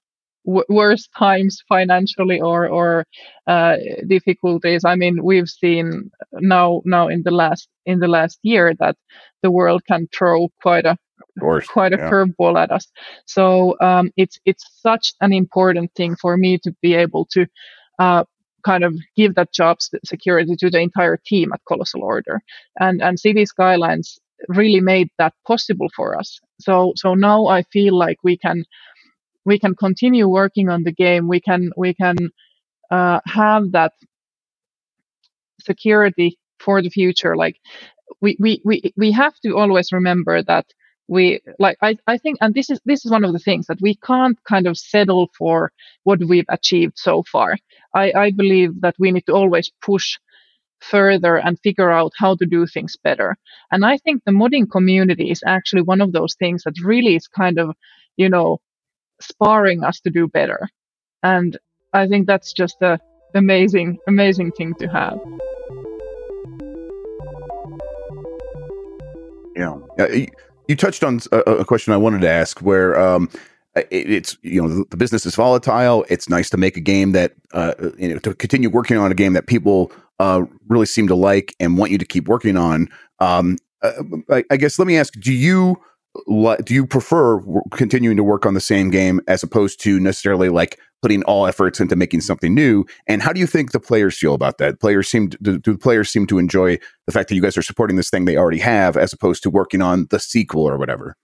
w- 0.48 0.68
worse 0.68 1.08
times 1.18 1.62
financially 1.68 2.40
or 2.40 2.68
or 2.68 3.04
uh, 3.46 3.76
difficulties 4.06 4.82
i 4.84 4.94
mean 4.96 5.22
we've 5.22 5.52
seen 5.62 6.10
now 6.54 6.82
now 6.84 7.08
in 7.08 7.22
the 7.22 7.34
last 7.42 7.68
in 7.86 7.98
the 8.00 8.08
last 8.08 8.38
year 8.42 8.74
that 8.80 8.96
the 9.42 9.50
world 9.50 9.82
can 9.86 10.08
throw 10.16 10.48
quite 10.62 10.86
a 10.86 10.96
quite 11.68 11.92
a 11.92 11.96
yeah. 11.96 12.10
curveball 12.10 12.60
at 12.60 12.70
us. 12.70 12.86
So 13.26 13.76
um, 13.80 14.10
it's 14.16 14.38
it's 14.44 14.64
such 14.80 15.14
an 15.20 15.32
important 15.32 15.92
thing 15.94 16.16
for 16.16 16.36
me 16.36 16.58
to 16.58 16.74
be 16.82 16.94
able 16.94 17.26
to 17.32 17.46
uh, 17.98 18.24
kind 18.64 18.84
of 18.84 18.94
give 19.16 19.34
that 19.34 19.52
job 19.52 19.78
security 20.04 20.56
to 20.56 20.70
the 20.70 20.80
entire 20.80 21.18
team 21.24 21.52
at 21.52 21.60
Colossal 21.66 22.02
Order, 22.02 22.40
and 22.78 23.02
and 23.02 23.18
Cities 23.18 23.50
Skylines 23.50 24.18
really 24.48 24.80
made 24.80 25.08
that 25.18 25.34
possible 25.46 25.88
for 25.96 26.16
us. 26.18 26.40
So 26.60 26.92
so 26.96 27.14
now 27.14 27.46
I 27.46 27.62
feel 27.72 27.96
like 27.96 28.18
we 28.22 28.36
can 28.36 28.64
we 29.48 29.58
can 29.58 29.74
continue 29.74 30.28
working 30.28 30.68
on 30.68 30.84
the 30.84 30.92
game. 30.92 31.26
We 31.28 31.40
can 31.40 31.70
we 31.76 31.94
can 31.94 32.16
uh, 32.90 33.20
have 33.26 33.72
that 33.72 33.92
security 35.60 36.38
for 36.60 36.82
the 36.82 36.90
future. 36.90 37.36
Like 37.36 37.56
we, 38.20 38.36
we, 38.38 38.60
we, 38.64 38.92
we 38.96 39.12
have 39.12 39.34
to 39.44 39.56
always 39.56 39.92
remember 39.92 40.42
that 40.42 40.66
we 41.08 41.40
like 41.58 41.78
I, 41.82 41.96
I 42.06 42.18
think 42.18 42.36
and 42.42 42.54
this 42.54 42.68
is 42.68 42.80
this 42.84 43.06
is 43.06 43.10
one 43.10 43.24
of 43.24 43.32
the 43.32 43.38
things 43.38 43.66
that 43.68 43.80
we 43.80 43.94
can't 43.96 44.38
kind 44.44 44.66
of 44.66 44.76
settle 44.76 45.30
for 45.38 45.72
what 46.04 46.20
we've 46.28 46.50
achieved 46.50 46.98
so 46.98 47.22
far 47.32 47.56
i 47.94 48.12
i 48.12 48.30
believe 48.30 48.78
that 48.82 48.94
we 48.98 49.10
need 49.10 49.24
to 49.24 49.32
always 49.32 49.70
push 49.80 50.18
further 50.80 51.36
and 51.36 51.58
figure 51.60 51.90
out 51.90 52.12
how 52.18 52.36
to 52.36 52.44
do 52.44 52.66
things 52.66 52.94
better 53.02 53.38
and 53.72 53.86
i 53.86 53.96
think 53.96 54.22
the 54.26 54.32
modding 54.32 54.70
community 54.70 55.30
is 55.30 55.42
actually 55.46 55.80
one 55.82 56.02
of 56.02 56.12
those 56.12 56.34
things 56.34 56.62
that 56.64 56.74
really 56.84 57.16
is 57.16 57.26
kind 57.26 57.58
of 57.58 57.74
you 58.18 58.28
know 58.28 58.58
sparring 59.20 59.84
us 59.84 60.00
to 60.00 60.10
do 60.10 60.28
better 60.28 60.68
and 61.22 61.58
i 61.92 62.06
think 62.06 62.26
that's 62.26 62.52
just 62.52 62.80
a 62.82 62.98
amazing 63.34 63.98
amazing 64.06 64.50
thing 64.52 64.74
to 64.74 64.86
have 64.86 65.18
yeah 69.56 70.26
you 70.68 70.76
touched 70.76 71.02
on 71.02 71.20
a, 71.32 71.64
question 71.64 71.92
I 71.92 71.96
wanted 71.96 72.20
to 72.20 72.28
ask 72.28 72.60
where 72.60 72.98
um, 73.00 73.28
it's 73.90 74.36
you 74.42 74.62
know 74.62 74.84
the 74.90 74.96
business 74.96 75.26
is 75.26 75.34
volatile. 75.34 76.04
It's 76.08 76.28
nice 76.28 76.50
to 76.50 76.56
make 76.56 76.76
a 76.76 76.80
game 76.80 77.12
that 77.12 77.32
uh, 77.52 77.72
you 77.96 78.10
know 78.10 78.18
to 78.18 78.34
continue 78.34 78.68
working 78.68 78.98
on 78.98 79.10
a 79.10 79.14
game 79.14 79.32
that 79.32 79.46
people 79.46 79.90
uh, 80.18 80.42
really 80.68 80.86
seem 80.86 81.08
to 81.08 81.14
like 81.14 81.56
and 81.58 81.78
want 81.78 81.90
you 81.90 81.98
to 81.98 82.04
keep 82.04 82.28
working 82.28 82.56
on. 82.56 82.88
Um, 83.18 83.56
uh, 83.82 83.92
I, 84.50 84.56
guess 84.58 84.78
let 84.78 84.86
me 84.86 84.98
ask: 84.98 85.14
Do 85.14 85.32
you 85.32 85.80
do 86.26 86.74
you 86.74 86.86
prefer 86.86 87.40
continuing 87.72 88.16
to 88.16 88.24
work 88.24 88.46
on 88.46 88.54
the 88.54 88.60
same 88.60 88.90
game 88.90 89.20
as 89.28 89.42
opposed 89.42 89.80
to 89.82 90.00
necessarily 90.00 90.48
like 90.48 90.78
putting 91.02 91.22
all 91.24 91.46
efforts 91.46 91.80
into 91.80 91.96
making 91.96 92.20
something 92.20 92.54
new. 92.54 92.84
And 93.06 93.22
how 93.22 93.32
do 93.32 93.40
you 93.40 93.46
think 93.46 93.72
the 93.72 93.80
players 93.80 94.18
feel 94.18 94.34
about 94.34 94.58
that? 94.58 94.80
Players 94.80 95.08
seem 95.08 95.30
to, 95.30 95.38
do, 95.40 95.58
do 95.58 95.72
the 95.72 95.78
players 95.78 96.10
seem 96.10 96.26
to 96.26 96.38
enjoy 96.38 96.78
the 97.06 97.12
fact 97.12 97.28
that 97.28 97.34
you 97.34 97.42
guys 97.42 97.56
are 97.56 97.62
supporting 97.62 97.96
this 97.96 98.10
thing 98.10 98.24
they 98.24 98.36
already 98.36 98.58
have 98.58 98.96
as 98.96 99.12
opposed 99.12 99.42
to 99.44 99.50
working 99.50 99.82
on 99.82 100.06
the 100.10 100.18
sequel 100.18 100.68
or 100.68 100.76
whatever? 100.76 101.16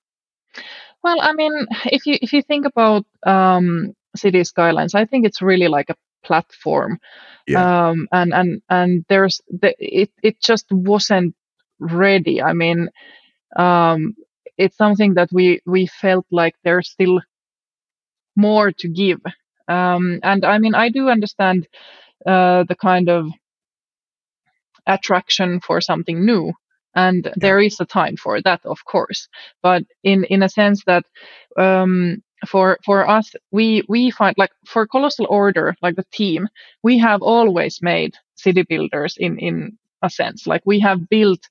Well, 1.03 1.21
I 1.21 1.33
mean, 1.33 1.67
if 1.87 2.07
you 2.07 2.19
if 2.23 2.33
you 2.33 2.43
think 2.43 2.67
about 2.67 3.05
um, 3.25 3.95
Cities 4.17 4.49
Skylines, 4.49 4.95
I 4.95 5.05
think 5.05 5.27
it's 5.27 5.43
really 5.43 5.69
like 5.69 5.91
a 5.91 5.97
platform, 6.25 6.99
yeah. 7.47 7.89
um, 7.89 8.09
and 8.13 8.33
and 8.33 8.63
and 8.71 9.05
there's 9.09 9.43
the, 9.49 9.75
it 9.79 10.11
it 10.23 10.41
just 10.41 10.67
wasn't 10.71 11.35
ready. 11.79 12.41
I 12.41 12.55
mean, 12.55 12.89
um, 13.57 14.15
it's 14.59 14.77
something 14.77 15.15
that 15.15 15.31
we 15.33 15.61
we 15.67 15.87
felt 15.87 16.27
like 16.31 16.55
there's 16.65 16.91
still 16.91 17.21
more 18.37 18.73
to 18.73 18.89
give. 18.89 19.21
Um, 19.69 20.21
and 20.23 20.45
I 20.45 20.59
mean, 20.59 20.75
I 20.75 20.89
do 20.89 21.09
understand 21.09 21.67
uh, 22.27 22.65
the 22.65 22.77
kind 22.77 23.09
of 23.09 23.29
attraction 24.87 25.61
for 25.61 25.81
something 25.81 26.25
new 26.25 26.53
and 26.95 27.33
there 27.37 27.61
is 27.61 27.81
a 27.81 27.85
time 27.87 28.17
for 28.17 28.41
that 28.43 28.61
of 28.65 28.85
course. 28.85 29.29
But 29.63 29.83
in 30.03 30.25
in 30.25 30.43
a 30.43 30.49
sense 30.49 30.85
that 30.85 31.05
um, 31.59 32.23
for 32.47 32.79
for 32.85 33.09
us 33.09 33.33
we 33.51 33.83
we 33.89 34.11
find 34.11 34.35
like 34.39 34.53
for 34.67 34.87
colossal 34.87 35.27
order 35.31 35.75
like 35.83 35.97
the 35.97 36.05
team 36.13 36.49
we 36.83 36.99
have 36.99 37.23
always 37.23 37.81
made 37.83 38.15
city 38.37 38.63
builders 38.63 39.17
in 39.19 39.39
in 39.39 39.79
a 40.03 40.11
sense. 40.11 40.47
Like 40.47 40.63
we 40.67 40.81
have 40.81 41.09
built 41.09 41.49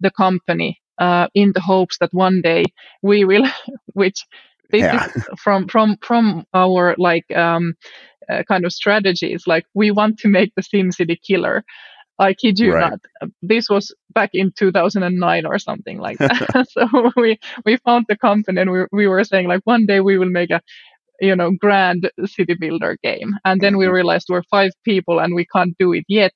the 0.00 0.10
company 0.10 0.80
uh, 0.98 1.28
in 1.34 1.52
the 1.52 1.60
hopes 1.60 1.98
that 1.98 2.12
one 2.12 2.40
day 2.40 2.64
we 3.02 3.24
will 3.24 3.46
which 3.94 4.24
this 4.70 4.82
yeah. 4.82 5.06
is 5.06 5.24
from 5.38 5.68
from 5.68 5.96
from 6.02 6.46
our 6.54 6.94
like 6.98 7.30
um, 7.36 7.74
uh, 8.28 8.42
kind 8.44 8.64
of 8.64 8.72
strategies. 8.72 9.46
Like 9.46 9.66
we 9.74 9.90
want 9.90 10.18
to 10.20 10.28
make 10.28 10.52
the 10.54 10.62
SimCity 10.62 11.20
killer. 11.22 11.64
I 12.18 12.32
kid 12.32 12.60
you 12.60 12.72
right. 12.72 12.92
not. 12.92 13.30
This 13.42 13.68
was 13.68 13.92
back 14.14 14.30
in 14.34 14.52
2009 14.52 15.46
or 15.46 15.58
something 15.58 15.98
like 15.98 16.18
that. 16.18 16.66
so 16.70 17.12
we 17.16 17.38
we 17.64 17.76
found 17.78 18.06
the 18.08 18.16
company 18.16 18.60
and 18.60 18.70
we 18.70 18.84
we 18.92 19.08
were 19.08 19.24
saying 19.24 19.48
like 19.48 19.62
one 19.64 19.86
day 19.86 20.00
we 20.00 20.18
will 20.18 20.30
make 20.30 20.50
a 20.50 20.60
you 21.20 21.34
know 21.34 21.50
grand 21.50 22.10
city 22.24 22.54
builder 22.54 22.96
game 23.02 23.34
and 23.44 23.60
then 23.60 23.76
we 23.76 23.84
mm-hmm. 23.84 23.94
realized 23.94 24.26
we're 24.28 24.42
five 24.50 24.72
people 24.84 25.20
and 25.20 25.34
we 25.34 25.46
can't 25.46 25.76
do 25.78 25.92
it 25.92 26.04
yet 26.08 26.32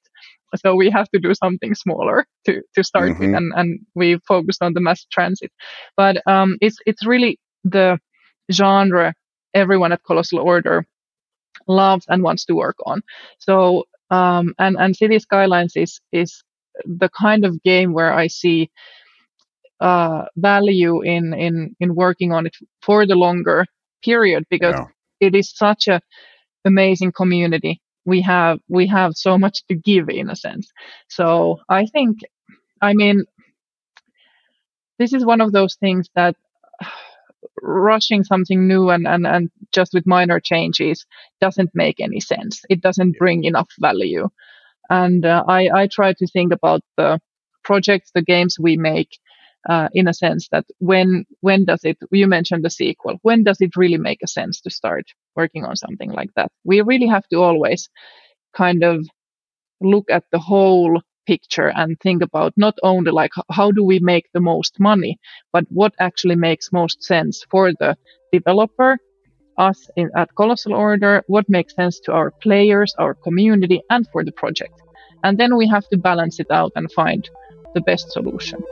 so 0.65 0.75
we 0.75 0.91
have 0.91 1.09
to 1.11 1.19
do 1.19 1.35
something 1.35 1.75
smaller 1.75 2.27
to 2.47 2.63
to 2.75 2.85
start 2.85 3.11
mm-hmm. 3.11 3.27
with 3.27 3.35
and 3.35 3.53
and 3.57 3.81
we 3.95 4.19
focused 4.27 4.63
on 4.63 4.75
the 4.75 4.81
mass 4.81 5.07
transit 5.13 5.53
but 5.97 6.27
um 6.27 6.57
it's 6.61 6.79
it's 6.87 7.07
really 7.07 7.39
the 7.65 7.99
genre 8.53 9.15
everyone 9.55 9.93
at 9.93 10.03
Colossal 10.05 10.39
Order 10.39 10.87
loves 11.67 12.07
and 12.09 12.23
wants 12.23 12.45
to 12.47 12.55
work 12.55 12.77
on. 12.87 13.03
So 13.39 13.85
um, 14.11 14.55
and 14.59 14.77
and 14.79 14.97
Cities 14.97 15.23
Skylines 15.23 15.77
is 15.77 16.01
is 16.13 16.43
the 16.85 17.11
kind 17.11 17.45
of 17.45 17.63
game 17.63 17.93
where 17.93 18.13
I 18.13 18.29
see 18.29 18.71
uh, 19.81 20.25
value 20.37 21.03
in 21.03 21.35
in 21.35 21.77
in 21.81 21.95
working 21.95 22.33
on 22.33 22.47
it 22.47 22.57
for 22.83 23.07
the 23.07 23.17
longer 23.17 23.67
period 24.03 24.45
because 24.49 24.75
yeah. 24.77 24.87
it 25.21 25.35
is 25.35 25.51
such 25.55 25.89
a 25.89 26.01
amazing 26.65 27.13
community. 27.13 27.81
We 28.09 28.23
have 28.23 28.59
we 28.69 28.87
have 28.89 29.13
so 29.15 29.39
much 29.39 29.57
to 29.69 29.75
give 29.75 30.09
in 30.09 30.31
a 30.31 30.37
sense. 30.37 30.73
So 31.09 31.59
I 31.69 31.87
think, 31.87 32.21
I 32.81 32.95
mean, 32.95 33.25
this 34.99 35.13
is 35.13 35.25
one 35.25 35.43
of 35.43 35.53
those 35.53 35.75
things 35.77 36.09
that 36.15 36.35
rushing 37.63 38.25
something 38.25 38.67
new 38.67 38.91
and, 38.91 39.07
and, 39.07 39.27
and 39.27 39.51
just 39.73 39.93
with 39.95 40.07
minor 40.07 40.41
changes 40.41 41.07
doesn't 41.41 41.71
make 41.75 42.01
any 42.01 42.21
sense. 42.21 42.65
It 42.71 42.81
doesn't 42.81 43.19
bring 43.19 43.45
enough 43.45 43.71
value. 43.79 44.29
And 44.91 45.27
uh, 45.27 45.45
I, 45.47 45.69
I 45.83 45.87
try 45.87 46.15
to 46.15 46.27
think 46.27 46.53
about 46.53 46.81
the 46.97 47.21
projects, 47.63 48.11
the 48.15 48.23
games 48.23 48.57
we 48.59 48.77
make 48.77 49.19
uh, 49.69 49.89
in 49.93 50.09
a 50.09 50.15
sense 50.15 50.49
that 50.51 50.65
when 50.79 51.25
when 51.41 51.65
does 51.65 51.85
it 51.85 51.99
you 52.11 52.27
mentioned 52.27 52.65
the 52.65 52.71
sequel. 52.71 53.19
When 53.23 53.45
does 53.45 53.61
it 53.61 53.77
really 53.77 53.99
make 53.99 54.21
a 54.23 54.29
sense 54.29 54.61
to 54.63 54.71
start 54.71 55.07
working 55.37 55.65
on 55.65 55.77
something 55.77 56.11
like 56.11 56.31
that? 56.37 56.51
We 56.65 56.81
really 56.81 57.07
have 57.07 57.27
to 57.29 57.43
always 57.43 57.89
kind 58.55 58.83
of 58.83 59.07
look 59.81 60.11
at 60.11 60.25
the 60.33 60.39
whole 60.39 61.01
picture 61.27 61.69
and 61.69 62.01
think 62.01 62.23
about 62.23 62.53
not 62.57 62.75
only 62.83 63.11
like 63.11 63.33
how 63.51 63.71
do 63.71 63.85
we 63.85 63.99
make 63.99 64.27
the 64.33 64.41
most 64.41 64.81
money 64.81 65.19
but 65.53 65.65
what 65.69 65.93
actually 66.01 66.35
makes 66.35 66.73
most 66.73 67.03
sense 67.03 67.45
for 67.51 67.71
the 67.81 67.95
developer 68.33 68.97
us 69.59 69.91
in, 69.97 70.11
at 70.17 70.35
colossal 70.37 70.73
order 70.73 71.23
what 71.27 71.49
makes 71.49 71.75
sense 71.75 72.01
to 72.01 72.13
our 72.13 72.31
players 72.31 72.95
our 72.99 73.15
community 73.15 73.83
and 73.91 74.09
for 74.13 74.25
the 74.25 74.33
project. 74.33 74.81
And 75.25 75.37
then 75.37 75.57
we 75.57 75.67
have 75.69 75.87
to 75.89 75.99
balance 75.99 76.39
it 76.41 76.51
out 76.51 76.73
and 76.77 76.91
find 76.93 77.29
the 77.75 77.81
best 77.81 78.11
solution 78.13 78.63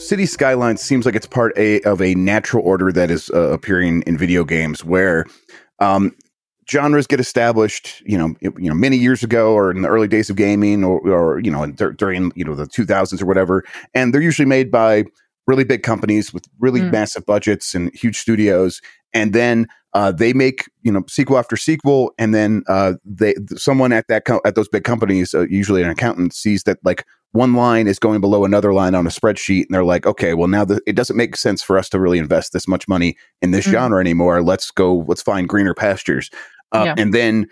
Cities 0.00 0.32
Skylines 0.32 0.80
seems 0.80 1.04
like 1.04 1.14
it's 1.14 1.26
part 1.26 1.52
a, 1.58 1.82
of 1.82 2.00
a 2.00 2.14
natural 2.14 2.64
order 2.64 2.90
that 2.90 3.10
is 3.10 3.30
uh, 3.34 3.52
appearing 3.52 4.02
in 4.06 4.16
video 4.16 4.44
games 4.44 4.82
where 4.82 5.26
um, 5.78 6.16
genres 6.70 7.06
get 7.06 7.20
established, 7.20 8.00
you 8.06 8.16
know, 8.16 8.34
you 8.40 8.70
know, 8.70 8.74
many 8.74 8.96
years 8.96 9.22
ago 9.22 9.52
or 9.52 9.70
in 9.70 9.82
the 9.82 9.88
early 9.88 10.08
days 10.08 10.30
of 10.30 10.36
gaming 10.36 10.84
or, 10.84 11.00
or 11.00 11.38
you 11.40 11.50
know, 11.50 11.66
during, 11.66 12.32
you 12.34 12.46
know, 12.46 12.54
the 12.54 12.64
2000s 12.64 13.20
or 13.20 13.26
whatever. 13.26 13.62
And 13.92 14.14
they're 14.14 14.22
usually 14.22 14.46
made 14.46 14.70
by 14.70 15.04
really 15.46 15.64
big 15.64 15.82
companies 15.82 16.32
with 16.32 16.46
really 16.60 16.80
mm. 16.80 16.90
massive 16.90 17.26
budgets 17.26 17.74
and 17.74 17.94
huge 17.94 18.18
studios. 18.18 18.80
And 19.12 19.34
then 19.34 19.66
uh, 19.92 20.12
they 20.12 20.32
make 20.32 20.70
you 20.82 20.92
know 20.92 21.02
sequel 21.08 21.36
after 21.36 21.56
sequel, 21.56 22.12
and 22.16 22.32
then 22.32 22.62
uh, 22.68 22.94
they 23.04 23.34
someone 23.56 23.92
at 23.92 24.06
that 24.06 24.24
co- 24.24 24.40
at 24.44 24.54
those 24.54 24.68
big 24.68 24.84
companies, 24.84 25.34
uh, 25.34 25.46
usually 25.48 25.82
an 25.82 25.90
accountant, 25.90 26.32
sees 26.32 26.62
that 26.62 26.78
like 26.84 27.04
one 27.32 27.54
line 27.54 27.86
is 27.86 27.98
going 27.98 28.20
below 28.20 28.44
another 28.44 28.72
line 28.72 28.94
on 28.94 29.06
a 29.06 29.10
spreadsheet, 29.10 29.62
and 29.62 29.74
they're 29.74 29.84
like, 29.84 30.06
okay, 30.06 30.34
well 30.34 30.48
now 30.48 30.64
the, 30.64 30.80
it 30.86 30.96
doesn't 30.96 31.16
make 31.16 31.36
sense 31.36 31.62
for 31.62 31.78
us 31.78 31.88
to 31.90 32.00
really 32.00 32.18
invest 32.18 32.52
this 32.52 32.66
much 32.66 32.88
money 32.88 33.16
in 33.40 33.50
this 33.50 33.66
mm. 33.66 33.72
genre 33.72 34.00
anymore. 34.00 34.42
Let's 34.42 34.70
go, 34.70 35.04
let's 35.06 35.22
find 35.22 35.48
greener 35.48 35.74
pastures. 35.74 36.30
Uh, 36.72 36.84
yeah. 36.86 36.94
And 36.96 37.14
then 37.14 37.46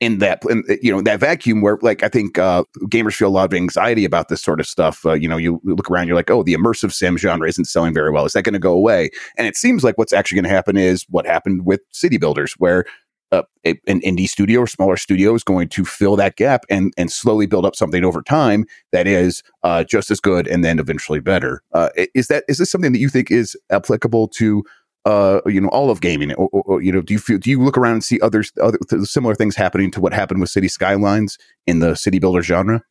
in 0.00 0.18
that 0.18 0.42
in, 0.48 0.64
you 0.82 0.90
know 0.90 1.02
that 1.02 1.20
vacuum 1.20 1.60
where 1.60 1.78
like 1.82 2.02
i 2.02 2.08
think 2.08 2.38
uh, 2.38 2.64
gamers 2.84 3.14
feel 3.14 3.28
a 3.28 3.30
lot 3.30 3.44
of 3.44 3.54
anxiety 3.54 4.04
about 4.04 4.28
this 4.28 4.42
sort 4.42 4.58
of 4.58 4.66
stuff 4.66 5.04
uh, 5.04 5.12
you 5.12 5.28
know 5.28 5.36
you 5.36 5.60
look 5.62 5.90
around 5.90 6.06
you're 6.06 6.16
like 6.16 6.30
oh 6.30 6.42
the 6.42 6.54
immersive 6.54 6.92
sim 6.92 7.16
genre 7.16 7.46
isn't 7.46 7.66
selling 7.66 7.94
very 7.94 8.10
well 8.10 8.24
is 8.24 8.32
that 8.32 8.42
going 8.42 8.54
to 8.54 8.58
go 8.58 8.72
away 8.72 9.10
and 9.36 9.46
it 9.46 9.56
seems 9.56 9.84
like 9.84 9.96
what's 9.98 10.12
actually 10.12 10.36
going 10.36 10.44
to 10.44 10.50
happen 10.50 10.76
is 10.76 11.04
what 11.10 11.26
happened 11.26 11.66
with 11.66 11.80
city 11.92 12.16
builders 12.16 12.54
where 12.56 12.84
uh, 13.32 13.42
a, 13.66 13.80
an 13.86 14.00
indie 14.00 14.28
studio 14.28 14.60
or 14.60 14.66
smaller 14.66 14.96
studio 14.96 15.34
is 15.34 15.44
going 15.44 15.68
to 15.68 15.84
fill 15.84 16.16
that 16.16 16.36
gap 16.36 16.64
and 16.68 16.92
and 16.96 17.10
slowly 17.10 17.46
build 17.46 17.64
up 17.64 17.76
something 17.76 18.04
over 18.04 18.22
time 18.22 18.64
that 18.92 19.06
is 19.06 19.42
uh, 19.62 19.84
just 19.84 20.10
as 20.10 20.20
good 20.20 20.48
and 20.48 20.64
then 20.64 20.78
eventually 20.78 21.20
better. 21.20 21.62
Uh, 21.72 21.90
is 22.14 22.28
that 22.28 22.44
is 22.48 22.58
this 22.58 22.70
something 22.70 22.92
that 22.92 22.98
you 22.98 23.08
think 23.08 23.30
is 23.30 23.56
applicable 23.70 24.28
to 24.28 24.64
uh, 25.06 25.40
you 25.46 25.60
know, 25.60 25.68
all 25.68 25.90
of 25.90 26.00
gaming? 26.00 26.32
Or, 26.34 26.48
or, 26.52 26.62
or, 26.66 26.82
you 26.82 26.92
know, 26.92 27.00
do 27.00 27.14
you 27.14 27.18
feel, 27.18 27.38
do 27.38 27.50
you 27.50 27.62
look 27.62 27.78
around 27.78 27.94
and 27.94 28.04
see 28.04 28.20
others, 28.20 28.52
other 28.60 28.78
similar 29.04 29.34
things 29.34 29.56
happening 29.56 29.90
to 29.92 30.00
what 30.00 30.12
happened 30.12 30.40
with 30.40 30.50
Cities 30.50 30.74
Skylines 30.74 31.38
in 31.66 31.78
the 31.78 31.94
city 31.94 32.18
builder 32.18 32.42
genre? 32.42 32.82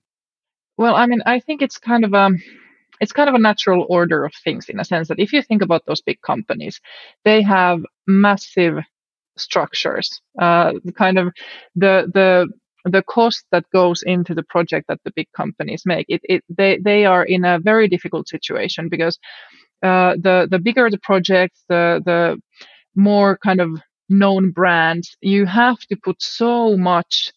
Well, 0.78 0.95
I 0.95 1.06
mean, 1.06 1.21
I 1.25 1.39
think 1.39 1.62
it's 1.62 1.78
kind 1.78 2.06
of 2.06 2.13
um, 2.13 2.41
it's 3.02 3.12
kind 3.12 3.30
of 3.30 3.36
a 3.36 3.39
natural 3.39 3.86
order 3.89 4.25
of 4.25 4.34
things 4.43 4.69
in 4.69 4.80
a 4.80 4.86
sense 4.86 5.08
that 5.10 5.19
if 5.19 5.34
you 5.34 5.41
think 5.41 5.62
about 5.62 5.86
those 5.86 6.02
big 6.02 6.21
companies, 6.21 6.80
they 7.25 7.41
have 7.41 7.84
massive 8.08 8.75
structures. 9.39 10.21
Uh, 10.39 10.73
kind 10.97 11.17
of 11.17 11.34
the 11.75 12.10
the 12.13 12.47
the 12.86 13.04
cost 13.04 13.45
that 13.52 13.65
goes 13.73 14.02
into 14.04 14.34
the 14.34 14.43
project 14.43 14.88
that 14.88 14.99
the 15.04 15.12
big 15.15 15.28
companies 15.36 15.84
make 15.86 16.06
it, 16.10 16.21
it 16.23 16.43
they 16.49 16.78
they 16.78 17.06
are 17.06 17.23
in 17.23 17.45
a 17.45 17.60
very 17.60 17.88
difficult 17.88 18.28
situation 18.28 18.89
because 18.89 19.19
uh, 19.84 20.15
the 20.15 20.47
the 20.49 20.60
bigger 20.60 20.89
the 20.89 20.99
project, 20.99 21.58
the 21.69 22.02
the 22.06 22.38
more 22.95 23.38
kind 23.38 23.62
of 23.62 23.69
known 24.10 24.52
brands, 24.52 25.15
you 25.21 25.45
have 25.45 25.80
to 25.80 25.95
put 25.95 26.21
so 26.21 26.75
much 26.75 27.32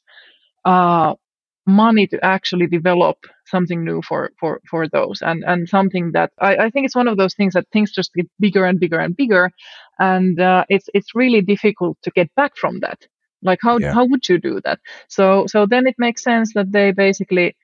uh, 0.65 1.15
money 1.67 2.07
to 2.07 2.25
actually 2.25 2.67
develop 2.67 3.19
something 3.53 3.85
new 3.85 4.03
for 4.03 4.33
for 4.41 4.61
for 4.69 4.89
those. 4.89 5.23
And 5.23 5.45
and 5.47 5.69
something 5.69 6.13
that 6.13 6.31
I, 6.41 6.57
I 6.65 6.71
think 6.71 6.87
it's 6.87 6.97
one 6.97 7.11
of 7.11 7.17
those 7.17 7.35
things 7.35 7.55
that 7.55 7.69
things 7.73 7.93
just 7.93 8.13
get 8.15 8.29
bigger 8.41 8.65
and 8.65 8.81
bigger 8.81 8.99
and 8.99 9.17
bigger. 9.17 9.53
And 10.01 10.41
uh, 10.41 10.65
it's 10.69 10.89
it's 10.95 11.15
really 11.15 11.43
difficult 11.43 11.99
to 12.03 12.11
get 12.11 12.35
back 12.35 12.57
from 12.57 12.81
that. 12.81 13.07
Like 13.43 13.61
how 13.63 13.79
yeah. 13.79 13.93
how 13.93 14.05
would 14.07 14.29
you 14.29 14.39
do 14.39 14.61
that? 14.65 14.81
So 15.09 15.47
so 15.47 15.67
then 15.67 15.87
it 15.87 15.97
makes 15.99 16.25
sense 16.25 16.55
that 16.55 16.73
they 16.73 16.91
basically 16.93 17.55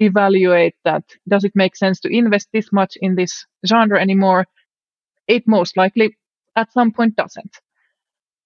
evaluate 0.00 0.74
that. 0.84 1.04
Does 1.28 1.44
it 1.44 1.52
make 1.54 1.76
sense 1.76 2.00
to 2.00 2.08
invest 2.08 2.48
this 2.52 2.72
much 2.72 2.96
in 3.00 3.16
this 3.16 3.44
genre 3.66 4.00
anymore? 4.00 4.46
It 5.26 5.46
most 5.46 5.76
likely 5.76 6.16
at 6.56 6.72
some 6.72 6.92
point 6.92 7.16
doesn't. 7.16 7.56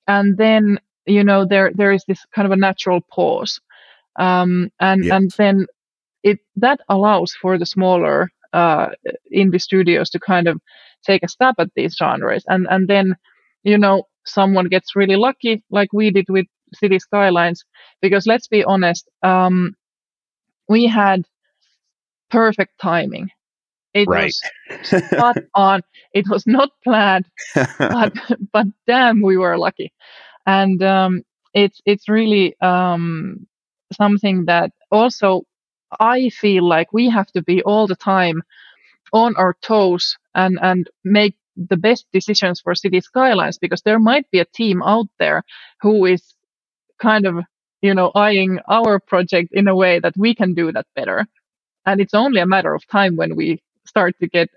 And 0.08 0.36
then 0.36 0.78
you 1.06 1.24
know 1.24 1.44
there 1.44 1.70
there 1.74 1.92
is 1.92 2.04
this 2.08 2.24
kind 2.34 2.46
of 2.46 2.52
a 2.52 2.60
natural 2.68 3.00
pause. 3.12 3.60
Um, 4.18 4.70
and 4.80 5.04
yes. 5.04 5.12
and 5.12 5.30
then 5.36 5.66
it 6.30 6.38
that 6.56 6.80
allows 6.88 7.32
for 7.40 7.58
the 7.58 7.66
smaller 7.66 8.30
uh, 8.52 8.88
indie 9.34 9.60
studios 9.60 10.10
to 10.10 10.18
kind 10.18 10.46
of 10.48 10.60
take 11.04 11.22
a 11.22 11.28
stab 11.28 11.54
at 11.58 11.70
these 11.76 11.96
genres 11.96 12.44
and 12.48 12.66
and 12.70 12.88
then 12.88 13.14
you 13.62 13.78
know 13.78 14.04
someone 14.24 14.68
gets 14.68 14.96
really 14.96 15.16
lucky 15.16 15.62
like 15.70 15.92
we 15.92 16.10
did 16.10 16.26
with 16.28 16.46
cities 16.74 17.04
skylines 17.04 17.64
because 18.02 18.26
let's 18.26 18.48
be 18.48 18.64
honest 18.64 19.08
um, 19.22 19.74
we 20.68 20.86
had 20.86 21.24
perfect 22.30 22.72
timing. 22.80 23.30
It 23.94 24.08
right. 24.08 24.32
was 24.82 25.06
spot 25.06 25.38
on. 25.54 25.80
It 26.12 26.26
was 26.28 26.46
not 26.46 26.70
planned, 26.84 27.26
but 27.78 28.12
but 28.52 28.66
damn, 28.86 29.22
we 29.22 29.36
were 29.36 29.56
lucky. 29.56 29.92
And 30.46 30.82
um, 30.82 31.22
it's 31.54 31.80
it's 31.86 32.08
really 32.08 32.56
um, 32.60 33.46
something 33.92 34.44
that 34.46 34.72
also 34.90 35.42
I 36.00 36.30
feel 36.30 36.68
like 36.68 36.92
we 36.92 37.10
have 37.10 37.28
to 37.32 37.42
be 37.42 37.62
all 37.62 37.86
the 37.86 37.96
time 37.96 38.42
on 39.12 39.36
our 39.36 39.56
toes 39.62 40.16
and 40.34 40.58
and 40.62 40.90
make 41.04 41.36
the 41.56 41.76
best 41.78 42.06
decisions 42.12 42.60
for 42.60 42.74
cities 42.74 43.04
skylines 43.06 43.58
because 43.58 43.82
there 43.82 44.00
might 44.00 44.30
be 44.32 44.40
a 44.40 44.46
team 44.56 44.82
out 44.82 45.08
there 45.18 45.42
who 45.82 46.06
is 46.06 46.22
kind 47.00 47.26
of 47.26 47.36
you 47.82 47.94
know 47.94 48.12
eyeing 48.14 48.60
our 48.68 49.00
project 49.00 49.50
in 49.52 49.68
a 49.68 49.76
way 49.76 50.00
that 50.00 50.14
we 50.16 50.34
can 50.34 50.54
do 50.54 50.72
that 50.72 50.86
better 50.96 51.26
and 51.86 52.00
it's 52.00 52.14
only 52.14 52.40
a 52.40 52.46
matter 52.46 52.74
of 52.74 52.86
time 52.88 53.16
when 53.16 53.36
we 53.36 53.60
start 53.86 54.14
to 54.20 54.28
get 54.28 54.48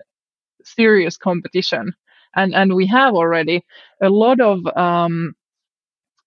serious 0.64 1.16
competition. 1.16 1.92
And, 2.36 2.54
and 2.54 2.74
we 2.74 2.86
have 2.88 3.14
already 3.14 3.64
a 4.02 4.10
lot 4.10 4.40
of 4.40 4.66
um, 4.76 5.34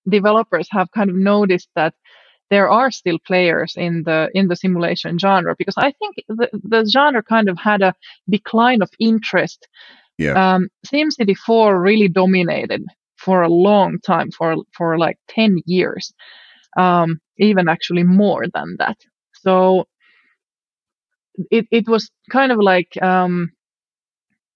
developers 0.10 0.68
have 0.72 0.92
kind 0.92 1.10
of 1.10 1.16
noticed 1.18 1.70
that 1.76 1.94
there 2.50 2.70
are 2.70 2.92
still 2.92 3.18
players 3.26 3.74
in 3.78 4.04
the 4.04 4.30
in 4.34 4.48
the 4.48 4.56
simulation 4.56 5.18
genre 5.18 5.56
because 5.58 5.76
I 5.78 5.92
think 5.92 6.16
the, 6.28 6.50
the 6.54 6.86
genre 6.92 7.24
kind 7.24 7.50
of 7.50 7.58
had 7.58 7.82
a 7.82 7.94
decline 8.30 8.82
of 8.82 8.90
interest. 9.00 9.68
Yeah. 10.18 10.34
Um, 10.34 10.70
SimCity 10.86 11.36
4 11.36 11.82
really 11.82 12.08
dominated 12.08 12.84
for 13.18 13.42
a 13.42 13.50
long 13.50 14.00
time, 14.06 14.30
for 14.32 14.56
for 14.78 14.98
like 14.98 15.18
10 15.30 15.60
years, 15.66 16.14
um, 16.78 17.20
even 17.38 17.68
actually 17.68 18.04
more 18.04 18.46
than 18.54 18.76
that. 18.80 18.98
So 19.34 19.88
it, 21.52 21.66
it 21.72 21.88
was 21.88 22.10
kind 22.30 22.52
of 22.52 22.60
like 22.60 23.02
um, 23.02 23.52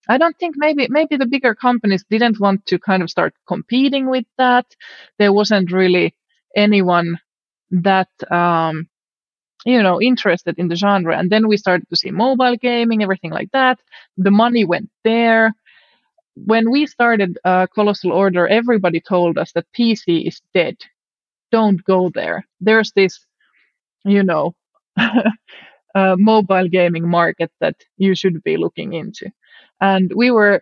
I 0.10 0.17
don't 0.17 0.38
think 0.38 0.56
maybe 0.58 0.88
maybe 0.89 1.17
the 1.17 1.26
bigger 1.26 1.56
companies 1.56 2.06
didn't 2.10 2.39
want 2.39 2.65
to 2.67 2.80
kind 2.80 3.04
of 3.04 3.10
start 3.10 3.34
competing 3.47 4.10
with 4.10 4.26
that. 4.38 4.65
There 5.19 5.34
wasn't 5.34 5.71
really 5.71 6.15
anyone 6.56 7.17
that 7.71 8.10
um, 8.32 8.88
you 9.65 9.82
know 9.82 10.01
interested 10.01 10.58
in 10.58 10.67
the 10.67 10.75
genre, 10.75 11.17
and 11.17 11.30
then 11.32 11.47
we 11.47 11.58
started 11.58 11.88
to 11.89 11.95
see 11.95 12.12
mobile 12.12 12.56
gaming, 12.58 13.03
everything 13.03 13.32
like 13.32 13.51
that. 13.53 13.80
The 14.17 14.32
money 14.32 14.65
went 14.65 14.89
there. 15.03 15.53
When 16.36 16.71
we 16.71 16.86
started 16.88 17.38
uh, 17.43 17.67
Colossal 17.73 18.12
Order, 18.12 18.47
everybody 18.47 19.01
told 19.01 19.38
us 19.38 19.51
that 19.53 19.65
PC 19.73 20.27
is 20.27 20.41
dead. 20.53 20.77
Don't 21.51 21.84
go 21.84 22.10
there. 22.13 22.45
There's 22.62 22.91
this, 22.93 23.25
you 24.06 24.23
know, 24.23 24.56
uh, 24.97 26.15
mobile 26.17 26.67
gaming 26.69 27.10
market 27.10 27.51
that 27.60 27.75
you 27.97 28.15
should 28.15 28.43
be 28.43 28.58
looking 28.58 28.93
into. 28.93 29.32
And 29.82 30.12
we 30.15 30.32
were 30.32 30.62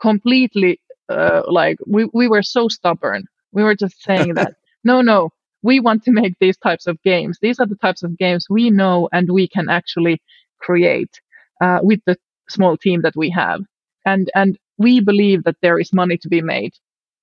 completely 0.00 0.80
uh, 1.08 1.42
like, 1.48 1.78
we, 1.86 2.08
we 2.12 2.28
were 2.28 2.42
so 2.42 2.68
stubborn. 2.68 3.24
We 3.52 3.62
were 3.64 3.74
just 3.74 4.02
saying 4.02 4.34
that, 4.34 4.54
no, 4.84 5.00
no, 5.02 5.30
we 5.66 5.80
want 5.80 6.04
to 6.04 6.12
make 6.12 6.34
these 6.38 6.56
types 6.56 6.86
of 6.86 7.02
games. 7.02 7.38
These 7.42 7.58
are 7.58 7.66
the 7.66 7.82
types 7.86 8.04
of 8.04 8.16
games 8.16 8.46
we 8.48 8.70
know 8.70 9.08
and 9.12 9.28
we 9.28 9.48
can 9.48 9.68
actually 9.68 10.22
create 10.60 11.20
uh, 11.60 11.80
with 11.82 12.00
the 12.06 12.16
small 12.48 12.76
team 12.76 13.02
that 13.02 13.16
we 13.16 13.28
have. 13.30 13.60
And, 14.04 14.30
and 14.34 14.56
we 14.78 15.00
believe 15.00 15.42
that 15.42 15.56
there 15.62 15.80
is 15.80 15.92
money 15.92 16.18
to 16.18 16.28
be 16.28 16.40
made 16.40 16.74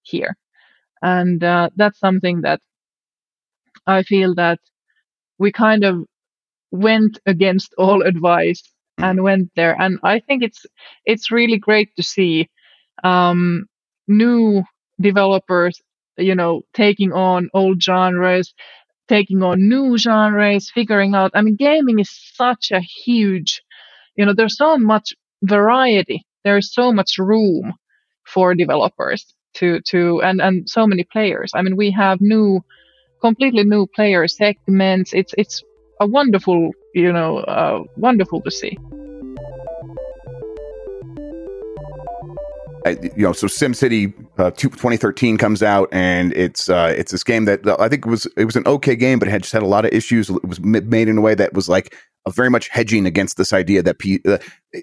here. 0.01 0.36
And 1.01 1.41
uh, 1.41 1.69
that's 1.77 1.99
something 1.99 2.41
that 2.41 2.60
I 3.88 4.03
feel 4.03 4.36
that 4.36 4.60
we 5.38 5.51
kind 5.53 5.86
of 5.86 6.06
went 6.71 7.19
against 7.25 7.73
all 7.77 8.01
advice 8.01 8.62
mm. 8.99 9.06
and 9.06 9.23
went 9.23 9.51
there. 9.56 9.75
And 9.82 9.99
I 10.03 10.19
think 10.19 10.43
it's 10.43 10.65
it's 11.06 11.32
really 11.32 11.58
great 11.58 11.89
to 11.95 12.03
see 12.03 12.49
um, 13.03 13.65
new 14.08 14.63
developers, 14.99 15.82
you 16.17 16.36
know, 16.36 16.62
taking 16.73 17.12
on 17.12 17.49
old 17.54 17.82
genres, 17.82 18.54
taking 19.08 19.43
on 19.43 19.67
new 19.67 19.97
genres, 19.97 20.71
figuring 20.73 21.15
out. 21.15 21.32
I 21.34 21.41
mean, 21.41 21.56
gaming 21.56 21.99
is 21.99 22.10
such 22.36 22.71
a 22.71 22.80
huge, 22.80 23.62
you 24.15 24.26
know, 24.26 24.34
there's 24.34 24.58
so 24.58 24.78
much 24.78 25.13
variety. 25.43 26.26
There's 26.43 26.73
so 26.73 26.91
much 26.91 27.17
room 27.17 27.73
for 28.26 28.56
developers 28.56 29.26
to 29.56 29.80
to 29.82 30.21
and 30.21 30.41
and 30.41 30.69
so 30.69 30.88
many 30.88 31.04
players. 31.04 31.52
I 31.54 31.62
mean, 31.62 31.76
we 31.76 31.91
have 31.91 32.19
new, 32.21 32.62
completely 33.21 33.63
new 33.63 33.88
player 33.88 34.28
segments. 34.28 35.13
It's 35.13 35.34
it's 35.38 35.63
a 35.99 36.08
wonderful, 36.08 36.71
you 36.93 37.12
know, 37.12 37.38
uh, 37.39 37.84
wonderful 37.97 38.41
to 38.41 38.52
see. 38.52 38.78
You 42.85 43.23
know, 43.23 43.33
so 43.33 43.47
SimCity 43.47 44.13
uh, 44.37 44.51
2013 44.51 45.37
comes 45.37 45.63
out, 45.63 45.89
and 45.91 46.33
it's 46.33 46.69
uh, 46.69 46.93
it's 46.95 47.11
this 47.11 47.23
game 47.23 47.45
that 47.45 47.61
I 47.79 47.87
think 47.87 48.05
was 48.05 48.27
it 48.37 48.45
was 48.45 48.55
an 48.55 48.67
okay 48.67 48.95
game, 48.95 49.19
but 49.19 49.27
it 49.27 49.31
had 49.31 49.43
just 49.43 49.53
had 49.53 49.63
a 49.63 49.67
lot 49.67 49.85
of 49.85 49.93
issues. 49.93 50.29
It 50.29 50.45
was 50.45 50.59
made 50.59 51.07
in 51.07 51.17
a 51.17 51.21
way 51.21 51.35
that 51.35 51.53
was 51.53 51.69
like 51.69 51.95
a 52.25 52.31
very 52.31 52.49
much 52.49 52.69
hedging 52.69 53.05
against 53.05 53.37
this 53.37 53.53
idea 53.53 53.83
that 53.83 53.99
P- 53.99 54.21
uh, 54.25 54.37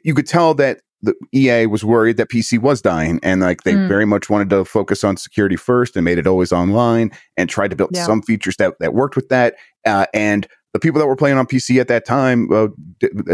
you 0.05 0.15
could 0.15 0.27
tell 0.27 0.55
that 0.55 0.81
the 1.03 1.15
EA 1.35 1.67
was 1.67 1.85
worried 1.85 2.19
that 2.19 2.29
PC 2.29 2.59
was 2.59 2.83
dying, 2.83 3.21
and 3.23 3.41
like 3.41 3.63
they 3.63 3.75
mm. 3.75 3.89
very 3.89 4.05
much 4.05 4.29
wanted 4.29 4.51
to 4.51 4.65
focus 4.65 5.05
on 5.05 5.17
security 5.17 5.57
first, 5.57 5.97
and 5.97 6.05
made 6.05 6.19
it 6.19 6.27
always 6.27 6.53
online, 6.53 7.11
and 7.37 7.49
tried 7.49 7.69
to 7.69 7.77
build 7.77 7.91
yeah. 7.93 8.05
some 8.05 8.23
features 8.23 8.57
that 8.57 8.75
that 8.81 8.95
worked 8.95 9.17
with 9.17 9.29
that, 9.29 9.57
uh, 9.87 10.07
and 10.15 10.47
the 10.73 10.79
people 10.79 11.01
that 11.01 11.07
were 11.07 11.17
playing 11.17 11.37
on 11.37 11.47
PC 11.47 11.81
at 11.81 11.89
that 11.89 12.07
time 12.07 12.53
uh, 12.53 12.69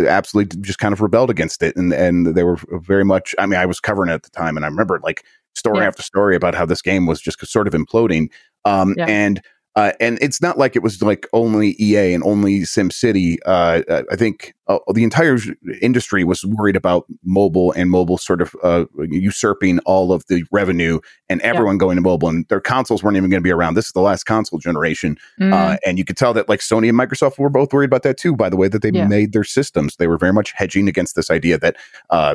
absolutely 0.07 0.61
just 0.63 0.79
kind 0.79 0.93
of 0.93 1.01
rebelled 1.01 1.31
against 1.31 1.63
it, 1.63 1.77
and 1.77 1.93
and 1.93 2.35
they 2.35 2.45
were 2.45 2.59
very 2.73 3.05
much. 3.05 3.35
I 3.39 3.47
mean, 3.47 3.61
I 3.61 3.67
was 3.67 3.81
covering 3.81 4.11
it 4.11 4.15
at 4.15 4.23
the 4.23 4.31
time, 4.31 4.57
and 4.57 4.65
I 4.65 4.69
remember 4.69 5.01
like 5.03 5.25
story 5.55 5.81
yeah. 5.81 5.87
after 5.87 6.03
story 6.03 6.37
about 6.37 6.55
how 6.55 6.67
this 6.67 6.83
game 6.83 7.07
was 7.07 7.21
just 7.21 7.45
sort 7.47 7.67
of 7.67 7.75
imploding. 7.75 8.31
Um, 8.65 8.95
yeah. 8.97 9.07
And 9.07 9.43
uh, 9.77 9.93
and 10.01 10.19
it's 10.23 10.41
not 10.41 10.57
like 10.57 10.75
it 10.75 10.83
was 10.83 11.03
like 11.03 11.27
only 11.35 11.77
EA 11.79 12.15
and 12.15 12.25
only 12.25 12.61
SimCity. 12.61 13.37
Uh, 13.45 13.83
uh, 13.89 14.03
I 14.11 14.17
think 14.17 14.55
uh, 14.69 14.79
the 14.95 15.05
entire 15.05 15.37
industry 15.83 16.25
was 16.25 16.45
worried 16.47 16.77
about 16.77 17.05
mobile 17.25 17.73
and 17.73 17.91
mobile 17.91 18.17
sort 18.17 18.41
of 18.41 18.57
uh, 18.63 18.87
usurping 19.11 19.79
all 19.81 20.13
of 20.13 20.27
the 20.29 20.45
revenue 20.51 20.99
and 21.29 21.43
everyone 21.43 21.75
yeah. 21.75 21.81
going 21.81 21.97
to 21.97 22.03
mobile. 22.03 22.31
And 22.31 22.49
their 22.49 22.61
consoles 22.61 23.03
weren't 23.03 23.19
even 23.19 23.29
going 23.29 23.43
to 23.43 23.45
be 23.45 23.53
around. 23.53 23.75
This 23.75 23.87
is 23.87 23.93
the 23.93 24.01
last 24.01 24.25
console 24.25 24.59
generation, 24.59 25.19
mm. 25.39 25.79
and 25.85 25.99
you 25.99 26.07
could 26.07 26.17
tell 26.17 26.33
that 26.33 26.49
like 26.49 26.61
Sony 26.61 26.89
and 26.89 26.99
Microsoft 26.99 27.39
were 27.39 27.51
both 27.51 27.73
worried 27.75 27.91
about 27.91 28.03
that 28.05 28.17
too. 28.17 28.35
By 28.35 28.49
the 28.49 28.57
way, 28.57 28.69
that 28.69 28.81
they 28.81 28.91
yeah. 28.91 29.07
made 29.07 29.35
their 29.35 29.45
systems, 29.45 29.97
they 29.97 30.07
were 30.07 30.19
very 30.19 30.33
much 30.33 30.53
hedging 30.53 30.89
against 30.89 31.17
this 31.17 31.31
idea 31.31 31.59
that 31.59 31.77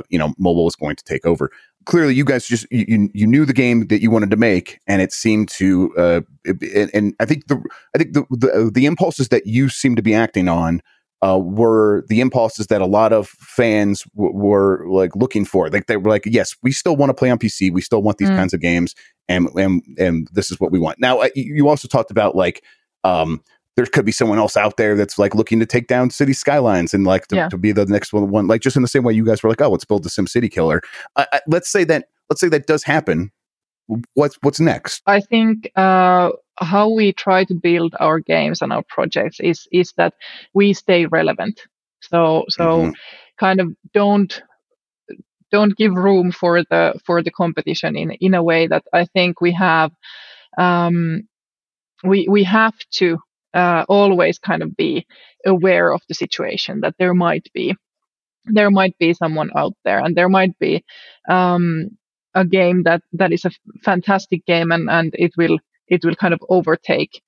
you 0.10 0.20
know 0.20 0.36
mobile 0.38 0.66
was 0.66 0.76
going 0.76 0.96
to 0.96 1.04
take 1.04 1.26
over 1.26 1.52
clearly 1.86 2.14
you 2.14 2.26
guys 2.26 2.48
just 2.48 2.66
you 2.72 3.10
you 3.14 3.28
knew 3.28 3.46
the 3.46 3.54
game 3.54 3.88
that 3.88 4.02
you 4.02 4.12
wanted 4.12 4.32
to 4.32 4.38
make 4.38 4.80
and 4.88 5.02
it 5.02 5.12
seemed 5.12 5.50
to 5.50 5.94
uh 5.98 6.22
and, 6.46 6.92
and 6.94 7.14
i 7.20 7.26
think 7.26 7.48
the 7.48 7.62
i 7.96 7.98
think 7.98 8.14
the, 8.14 8.26
the, 8.30 8.72
the 8.74 8.86
impulses 8.86 9.30
that 9.30 9.48
you 9.48 9.70
seem 9.70 9.96
to 9.96 10.02
be 10.02 10.14
acting 10.14 10.48
on 10.48 10.82
uh, 11.24 11.38
were 11.38 12.04
the 12.08 12.20
impulses 12.20 12.68
that 12.68 12.82
a 12.82 12.86
lot 12.86 13.14
of 13.14 13.28
fans 13.28 14.04
w- 14.16 14.34
were 14.34 14.84
like 14.90 15.16
looking 15.16 15.46
for. 15.46 15.70
Like 15.70 15.86
they 15.86 15.98
were 15.98 16.10
like, 16.10 16.26
yes, 16.26 16.56
we 16.64 16.72
still 16.72 16.96
want 16.96 17.12
to 17.12 17.14
play 17.14 17.30
on 17.30 17.38
PC. 17.38 17.72
We 17.72 17.82
still 17.82 18.02
want 18.02 18.18
these 18.18 18.30
mm. 18.30 18.36
kinds 18.36 18.54
of 18.54 18.60
games, 18.60 18.96
and 19.30 19.48
and 19.56 19.84
and 20.00 20.28
this 20.34 20.52
is 20.52 20.60
what 20.60 20.72
we 20.72 20.80
want. 20.80 21.00
Now, 21.00 21.22
you 21.36 21.70
also 21.70 21.88
talked 21.88 22.10
about 22.10 22.36
like 22.36 22.64
um, 23.04 23.44
there 23.76 23.86
could 23.86 24.06
be 24.06 24.12
someone 24.12 24.38
else 24.38 24.58
out 24.58 24.78
there 24.78 24.96
that's 24.96 25.18
like 25.18 25.34
looking 25.34 25.60
to 25.60 25.66
take 25.66 25.88
down 25.88 26.10
cities 26.10 26.40
skylines 26.40 26.94
and 26.94 27.06
like 27.06 27.28
to, 27.28 27.36
yeah. 27.36 27.50
to 27.50 27.58
be 27.58 27.72
the 27.72 27.86
next 27.86 28.12
one, 28.12 28.30
one. 28.30 28.48
Like 28.48 28.62
just 28.62 28.76
in 28.76 28.82
the 28.82 28.88
same 28.88 29.04
way 29.04 29.14
you 29.14 29.26
guys 29.26 29.42
were 29.42 29.50
like, 29.50 29.62
oh, 29.62 29.70
let's 29.70 29.86
build 29.86 30.04
the 30.04 30.10
Sim 30.10 30.28
City 30.28 30.50
killer. 30.50 30.82
Uh, 31.16 31.26
let's 31.48 31.70
say 31.70 31.84
that 31.86 32.08
let's 32.30 32.42
say 32.42 32.50
that 32.50 32.68
does 32.68 32.84
happen. 32.84 33.32
What's 34.14 34.38
what's 34.42 34.60
next? 34.60 35.02
I 35.08 35.22
think 35.22 35.72
uh, 35.76 36.32
how 36.60 36.90
we 36.90 37.14
try 37.14 37.44
to 37.46 37.54
build 37.54 37.96
our 38.00 38.20
games 38.20 38.62
and 38.62 38.74
our 38.74 38.84
projects 38.88 39.40
is 39.40 39.68
is 39.72 39.94
that 39.98 40.14
we 40.54 40.74
stay 40.74 41.06
relevant. 41.06 41.62
So 42.02 42.46
so 42.50 42.64
mm-hmm. 42.64 42.92
kind 43.40 43.62
of 43.62 43.74
don't 43.94 44.42
don't 45.52 45.76
give 45.78 45.94
room 45.94 46.32
for 46.32 46.64
the 46.64 47.00
for 47.06 47.24
the 47.24 47.32
competition 47.32 47.96
in 47.96 48.12
in 48.12 48.34
a 48.34 48.44
way 48.44 48.68
that 48.68 48.84
I 48.94 49.06
think 49.06 49.42
we 49.42 49.54
have 49.54 49.92
um, 50.58 51.28
we 52.04 52.28
we 52.30 52.44
have 52.44 52.78
to 52.92 53.20
uh, 53.54 53.86
always 53.90 54.40
kind 54.40 54.64
of 54.64 54.76
be 54.78 55.06
aware 55.46 55.92
of 55.94 56.02
the 56.08 56.14
situation 56.16 56.82
that 56.82 56.96
there 57.00 57.14
might 57.14 57.50
be 57.54 57.76
there 58.46 58.72
might 58.72 58.98
be 58.98 59.14
someone 59.14 59.52
out 59.56 59.74
there 59.86 60.00
and 60.00 60.16
there 60.16 60.30
might 60.30 60.58
be 60.60 60.84
um, 61.30 61.90
a 62.36 62.46
game 62.46 62.84
that 62.84 63.02
that 63.14 63.32
is 63.32 63.46
a 63.46 63.52
fantastic 63.84 64.46
game 64.46 64.72
and 64.72 64.90
and 64.90 65.12
it 65.18 65.32
will 65.38 65.60
it 65.88 66.04
will 66.04 66.16
kind 66.16 66.34
of 66.34 66.42
overtake 66.50 67.22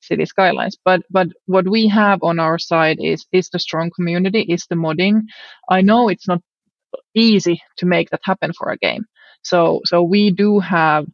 cities 0.00 0.28
skylines. 0.30 0.78
But 0.84 1.02
but 1.10 1.28
what 1.46 1.68
we 1.68 1.88
have 1.88 2.22
on 2.22 2.38
our 2.38 2.58
side 2.58 2.98
is 3.00 3.26
is 3.32 3.48
the 3.50 3.58
strong 3.58 3.90
community 3.94 4.42
is 4.42 4.66
the 4.68 4.76
modding. 4.76 5.22
I 5.68 5.80
know 5.82 6.08
it's 6.08 6.28
not 6.28 6.42
easy 7.14 7.62
to 7.78 7.86
make 7.86 8.10
that 8.10 8.20
happen 8.24 8.52
for 8.52 8.70
a 8.70 8.78
game. 8.78 9.04
So 9.42 9.80
so 9.84 10.02
we 10.02 10.30
do 10.30 10.60
have 10.60 11.06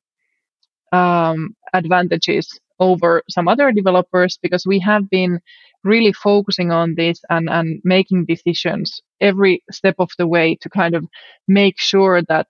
um, 0.92 1.54
advantages 1.72 2.48
over 2.78 3.22
some 3.28 3.48
other 3.48 3.72
developers 3.72 4.38
because 4.42 4.66
we 4.66 4.78
have 4.78 5.08
been 5.10 5.40
really 5.84 6.12
focusing 6.12 6.70
on 6.70 6.94
this 6.96 7.20
and, 7.30 7.48
and 7.48 7.80
making 7.84 8.24
decisions 8.26 9.00
every 9.20 9.62
step 9.70 9.94
of 9.98 10.10
the 10.18 10.26
way 10.26 10.56
to 10.60 10.68
kind 10.68 10.94
of 10.94 11.06
make 11.48 11.78
sure 11.78 12.22
that 12.22 12.46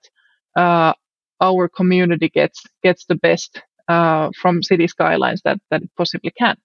uh, 0.55 0.93
our 1.41 1.67
community 1.69 2.29
gets 2.29 2.63
gets 2.83 3.05
the 3.05 3.15
best 3.15 3.61
uh, 3.87 4.29
from 4.41 4.63
cities 4.63 4.91
skylines 4.91 5.41
that 5.43 5.59
that 5.69 5.83
it 5.83 5.89
possibly 5.97 6.31
can. 6.31 6.57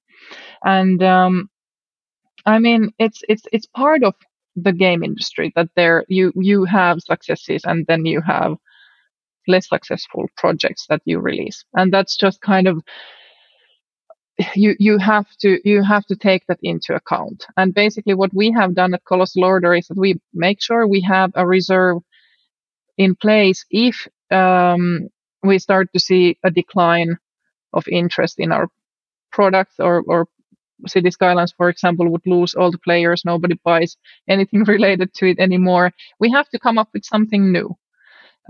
And 0.65 1.03
um, 1.03 1.51
i 2.47 2.59
mean 2.59 2.93
it's 2.99 3.23
it's 3.29 3.45
it's 3.53 3.67
part 3.67 4.03
of 4.03 4.15
the 4.57 4.73
game 4.73 5.03
industry 5.05 5.53
that 5.55 5.69
there 5.77 6.05
you 6.09 6.33
you 6.37 6.65
have 6.65 7.01
successes 7.01 7.63
and 7.65 7.87
then 7.87 8.05
you 8.05 8.21
have 8.21 8.57
less 9.49 9.69
successful 9.69 10.27
projects 10.37 10.87
that 10.89 11.03
you 11.05 11.19
release. 11.19 11.65
And 11.75 11.93
that's 11.93 12.17
just 12.17 12.41
kind 12.41 12.69
of 12.69 12.83
you 14.55 14.75
you 14.79 14.99
have 14.99 15.27
to 15.41 15.59
you 15.69 15.83
have 15.83 16.07
to 16.07 16.17
take 16.17 16.47
that 16.47 16.59
into 16.63 16.95
account. 16.95 17.47
And 17.57 17.75
basically, 17.75 18.15
what 18.15 18.35
we 18.35 18.51
have 18.53 18.75
done 18.75 18.95
at 18.95 19.05
Colossal 19.05 19.45
Order 19.45 19.75
is 19.75 19.89
that 19.89 19.99
we 19.99 20.21
make 20.35 20.63
sure 20.63 20.87
we 20.87 21.03
have 21.03 21.33
a 21.35 21.47
reserve 21.47 21.99
in 22.99 23.15
place 23.17 23.65
if 23.71 24.09
um, 24.31 25.09
we 25.43 25.59
start 25.59 25.89
to 25.93 26.01
see 26.01 26.39
a 26.45 26.51
decline 26.51 27.17
of 27.73 27.87
interest 27.89 28.37
in 28.39 28.53
our 28.53 28.69
products 29.33 29.75
or 29.79 30.03
or 30.07 30.27
Cities 30.87 31.15
Skylines, 31.15 31.55
for 31.57 31.69
example, 31.69 32.09
would 32.11 32.27
lose 32.27 32.55
all 32.55 32.71
the 32.71 32.79
players. 32.79 33.25
Nobody 33.25 33.59
buys 33.65 33.97
anything 34.29 34.65
related 34.67 35.15
to 35.15 35.27
it 35.27 35.39
anymore. 35.39 35.93
We 36.21 36.31
have 36.33 36.49
to 36.51 36.59
come 36.59 36.79
up 36.79 36.89
with 36.93 37.05
something 37.05 37.53
new. 37.53 37.77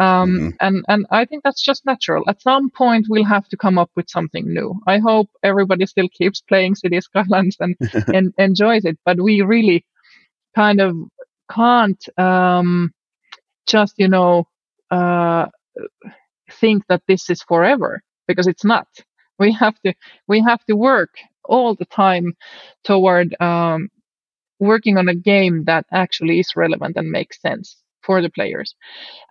Um, 0.01 0.31
mm-hmm. 0.31 0.49
and, 0.61 0.85
and 0.89 1.07
I 1.11 1.25
think 1.25 1.45
that's 1.45 1.63
just 1.63 1.85
natural. 1.85 2.25
At 2.29 2.41
some 2.41 2.71
point, 2.71 3.07
we'll 3.09 3.25
have 3.25 3.47
to 3.49 3.57
come 3.57 3.79
up 3.79 3.91
with 3.95 4.09
something 4.09 4.45
new. 4.47 4.81
I 4.87 4.99
hope 4.99 5.29
everybody 5.43 5.87
still 5.87 6.09
keeps 6.09 6.41
playing 6.41 6.77
Cities 6.77 7.05
Skylines 7.05 7.57
and, 7.61 7.77
and 8.15 8.33
enjoys 8.39 8.85
it, 8.85 8.99
but 9.05 9.21
we 9.21 9.43
really 9.43 9.85
kind 10.55 10.81
of 10.81 10.97
can't 11.51 12.03
um, 12.19 12.93
just, 13.67 13.95
you 13.99 14.09
know, 14.09 14.47
uh, 14.91 15.47
think 16.51 16.85
that 16.89 17.03
this 17.07 17.29
is 17.31 17.43
forever 17.43 18.03
because 18.27 18.47
it's 18.47 18.65
not. 18.65 18.89
We 19.39 19.53
have 19.53 19.75
to 19.85 19.95
we 20.29 20.41
have 20.41 20.65
to 20.67 20.75
work 20.75 21.15
all 21.45 21.75
the 21.75 21.87
time 21.87 22.35
toward 22.85 23.35
um, 23.41 23.89
working 24.59 24.99
on 24.99 25.09
a 25.09 25.15
game 25.15 25.65
that 25.65 25.87
actually 25.91 26.39
is 26.39 26.55
relevant 26.55 26.97
and 26.97 27.11
makes 27.11 27.41
sense 27.41 27.82
for 28.05 28.23
the 28.23 28.31
players. 28.31 28.75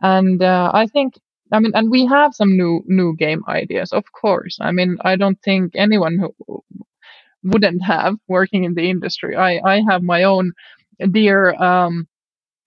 And 0.01 0.41
uh, 0.41 0.71
I 0.73 0.88
think, 0.88 1.15
I 1.51 1.60
mean, 1.60 1.71
and 1.75 1.91
we 1.91 2.05
have 2.07 2.34
some 2.34 2.57
new 2.57 2.84
new 2.88 3.15
game 3.17 3.43
ideas, 3.47 3.91
of 3.93 4.05
course. 4.19 4.57
I 4.62 4.71
mean, 4.71 4.97
I 5.03 5.15
don't 5.17 5.39
think 5.43 5.73
anyone 5.75 6.17
who 6.19 6.63
wouldn't 7.43 7.84
have 7.84 8.15
working 8.27 8.63
in 8.63 8.73
the 8.75 8.89
industry. 8.89 9.36
I 9.36 9.60
I 9.65 9.84
have 9.89 10.03
my 10.03 10.23
own 10.23 10.51
dear 11.12 11.53
um, 11.55 12.07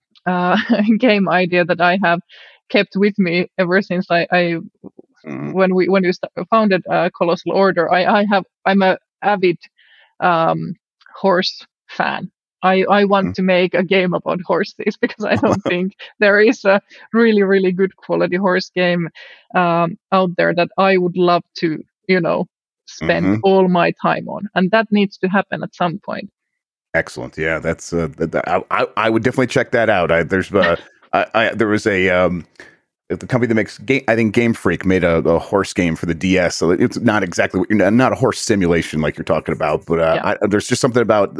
uh, 0.27 0.57
game 0.99 1.29
idea 1.29 1.65
that 1.65 1.81
I 1.81 1.99
have 2.03 2.21
kept 2.71 2.97
with 2.97 3.19
me 3.19 3.49
ever 3.59 3.83
since 3.83 4.07
I, 4.11 4.27
I 4.33 4.57
mm. 5.27 5.55
when 5.55 5.75
we 5.75 5.89
when 5.89 6.05
we 6.05 6.13
founded 6.51 6.83
uh, 6.91 7.11
Colossal 7.17 7.53
Order. 7.53 7.93
I 7.93 8.05
I 8.21 8.27
have 8.31 8.45
I'm 8.67 8.83
a 8.83 8.99
avid 9.23 9.59
um, 10.21 10.75
horse 11.17 11.67
fan 11.89 12.31
I, 12.65 12.85
I 12.91 13.05
want 13.05 13.29
mm. 13.29 13.35
to 13.35 13.43
make 13.43 13.75
a 13.75 13.85
game 13.85 14.15
about 14.15 14.41
horses 14.45 14.97
because 15.01 15.25
I 15.25 15.37
don't 15.37 15.63
think 15.69 15.95
there 16.19 16.41
is 16.41 16.65
a 16.65 16.81
really, 17.13 17.43
really 17.43 17.71
good 17.71 17.97
quality 17.97 18.37
horse 18.37 18.71
game 18.71 19.09
um, 19.55 19.97
out 20.11 20.31
there 20.37 20.55
that 20.55 20.71
I 20.79 20.97
would 20.97 21.17
love 21.17 21.45
to, 21.59 21.85
you 22.09 22.21
know, 22.21 22.47
spend 22.87 23.27
mm-hmm. 23.27 23.41
all 23.45 23.69
my 23.69 23.93
time 24.03 24.29
on. 24.29 24.49
And 24.55 24.71
that 24.73 24.89
needs 24.91 25.19
to 25.19 25.29
happen 25.29 25.63
at 25.63 25.75
some 25.75 26.01
point. 26.05 26.31
Excellent. 26.95 27.37
Yeah, 27.37 27.59
that's 27.59 27.93
uh, 27.93 28.09
that, 28.19 28.45
I, 28.71 28.87
I 28.97 29.11
would 29.11 29.25
definitely 29.25 29.49
check 29.49 29.73
that 29.73 29.91
out. 29.91 30.11
I, 30.11 30.23
there's 30.23 30.53
uh, 30.53 30.77
I, 31.13 31.27
I, 31.35 31.55
there 31.55 31.67
was 31.67 31.87
a 31.87 32.09
um, 32.09 32.47
the 33.09 33.27
company 33.27 33.49
that 33.49 33.55
makes 33.55 33.79
game, 33.79 34.05
I 34.09 34.15
think 34.15 34.33
Game 34.33 34.55
Freak 34.55 34.85
made 34.85 35.05
a, 35.05 35.17
a, 35.17 35.39
horse 35.39 35.73
game 35.73 35.97
for 35.97 36.07
the 36.07 36.15
DS. 36.15 36.57
So 36.57 36.71
it's 36.71 36.99
not 37.01 37.23
exactly 37.23 37.61
what 37.61 37.69
you're 37.69 37.91
not 37.91 38.13
a 38.13 38.17
horse 38.17 38.39
simulation 38.41 39.01
like 39.01 39.17
you're 39.17 39.25
talking 39.25 39.55
about, 39.55 39.85
but 39.87 39.99
uh, 39.99 40.15
yeah. 40.15 40.37
I, 40.43 40.47
there's 40.47 40.69
just 40.69 40.81
something 40.81 41.03
about 41.03 41.37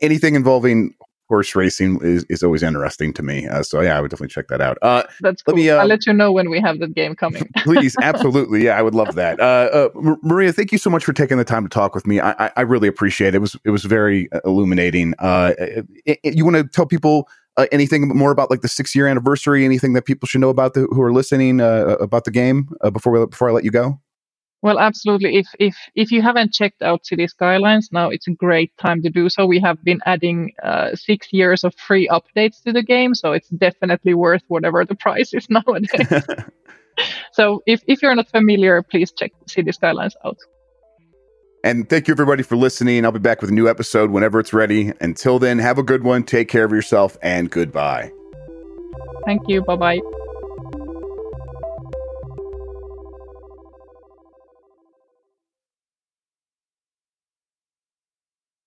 anything 0.00 0.34
involving 0.34 0.94
horse 1.32 1.56
racing 1.56 1.98
is, 2.02 2.24
is 2.28 2.42
always 2.42 2.62
interesting 2.62 3.10
to 3.14 3.22
me. 3.22 3.48
Uh, 3.48 3.62
so 3.62 3.80
yeah, 3.80 3.96
I 3.96 4.02
would 4.02 4.10
definitely 4.10 4.28
check 4.28 4.48
that 4.48 4.60
out. 4.60 4.76
Uh, 4.82 5.04
That's 5.20 5.42
cool. 5.42 5.54
Me, 5.54 5.70
uh, 5.70 5.78
I'll 5.78 5.86
let 5.86 6.06
you 6.06 6.12
know 6.12 6.30
when 6.30 6.50
we 6.50 6.60
have 6.60 6.78
the 6.78 6.88
game 6.88 7.14
coming. 7.14 7.48
please, 7.58 7.96
absolutely, 8.02 8.64
yeah, 8.64 8.78
I 8.78 8.82
would 8.82 8.94
love 8.94 9.14
that. 9.14 9.40
Uh, 9.40 9.88
uh 9.96 10.14
Maria, 10.22 10.52
thank 10.52 10.72
you 10.72 10.78
so 10.78 10.90
much 10.90 11.04
for 11.04 11.14
taking 11.14 11.38
the 11.38 11.44
time 11.44 11.62
to 11.62 11.70
talk 11.70 11.94
with 11.94 12.06
me. 12.06 12.20
I, 12.20 12.32
I, 12.32 12.50
I 12.56 12.60
really 12.60 12.88
appreciate 12.88 13.28
it. 13.28 13.36
It 13.36 13.40
was 13.40 13.56
it 13.64 13.70
was 13.70 13.84
very 13.84 14.30
uh, 14.32 14.40
illuminating. 14.44 15.14
Uh, 15.18 15.54
it, 15.58 16.20
it, 16.22 16.36
you 16.36 16.44
want 16.44 16.56
to 16.56 16.64
tell 16.64 16.86
people 16.86 17.28
uh, 17.56 17.66
anything 17.72 18.08
more 18.08 18.30
about 18.30 18.50
like 18.50 18.60
the 18.60 18.68
six 18.68 18.94
year 18.94 19.06
anniversary? 19.06 19.64
Anything 19.64 19.94
that 19.94 20.04
people 20.04 20.26
should 20.26 20.40
know 20.42 20.50
about 20.50 20.74
the, 20.74 20.82
who 20.90 21.00
are 21.02 21.12
listening 21.12 21.60
uh, 21.60 21.96
about 22.00 22.24
the 22.24 22.30
game 22.30 22.68
uh, 22.82 22.90
before 22.90 23.12
we, 23.12 23.26
before 23.26 23.48
I 23.48 23.52
let 23.52 23.64
you 23.64 23.70
go? 23.70 24.00
Well, 24.62 24.78
absolutely. 24.78 25.36
If 25.36 25.48
if 25.58 25.76
if 25.96 26.12
you 26.12 26.22
haven't 26.22 26.52
checked 26.52 26.82
out 26.82 27.04
Cities 27.04 27.32
Skylines 27.32 27.90
now, 27.90 28.10
it's 28.10 28.28
a 28.28 28.30
great 28.30 28.72
time 28.78 29.02
to 29.02 29.10
do 29.10 29.28
so. 29.28 29.44
We 29.44 29.58
have 29.58 29.82
been 29.82 30.00
adding 30.06 30.52
uh, 30.62 30.94
six 30.94 31.32
years 31.32 31.64
of 31.64 31.74
free 31.74 32.08
updates 32.08 32.62
to 32.62 32.72
the 32.72 32.82
game, 32.82 33.14
so 33.16 33.32
it's 33.32 33.48
definitely 33.48 34.14
worth 34.14 34.42
whatever 34.46 34.84
the 34.84 34.94
price 35.04 35.34
is 35.34 35.50
nowadays. 35.50 35.90
so 37.32 37.62
if 37.66 37.82
if 37.88 38.02
you're 38.02 38.14
not 38.14 38.30
familiar, 38.30 38.82
please 38.82 39.10
check 39.10 39.32
Cities 39.46 39.74
Skylines 39.74 40.14
out. 40.24 40.38
And 41.64 41.88
thank 41.88 42.08
you 42.08 42.12
everybody 42.12 42.42
for 42.42 42.56
listening. 42.56 43.04
I'll 43.04 43.12
be 43.12 43.20
back 43.20 43.40
with 43.40 43.50
a 43.50 43.54
new 43.54 43.68
episode 43.68 44.10
whenever 44.10 44.40
it's 44.40 44.52
ready. 44.52 44.92
Until 45.00 45.38
then, 45.38 45.58
have 45.58 45.78
a 45.78 45.82
good 45.82 46.02
one. 46.02 46.22
Take 46.24 46.48
care 46.48 46.64
of 46.64 46.72
yourself 46.72 47.16
and 47.22 47.50
goodbye. 47.50 48.12
Thank 49.26 49.48
you. 49.48 49.62
Bye 49.62 49.76
bye. 49.76 50.21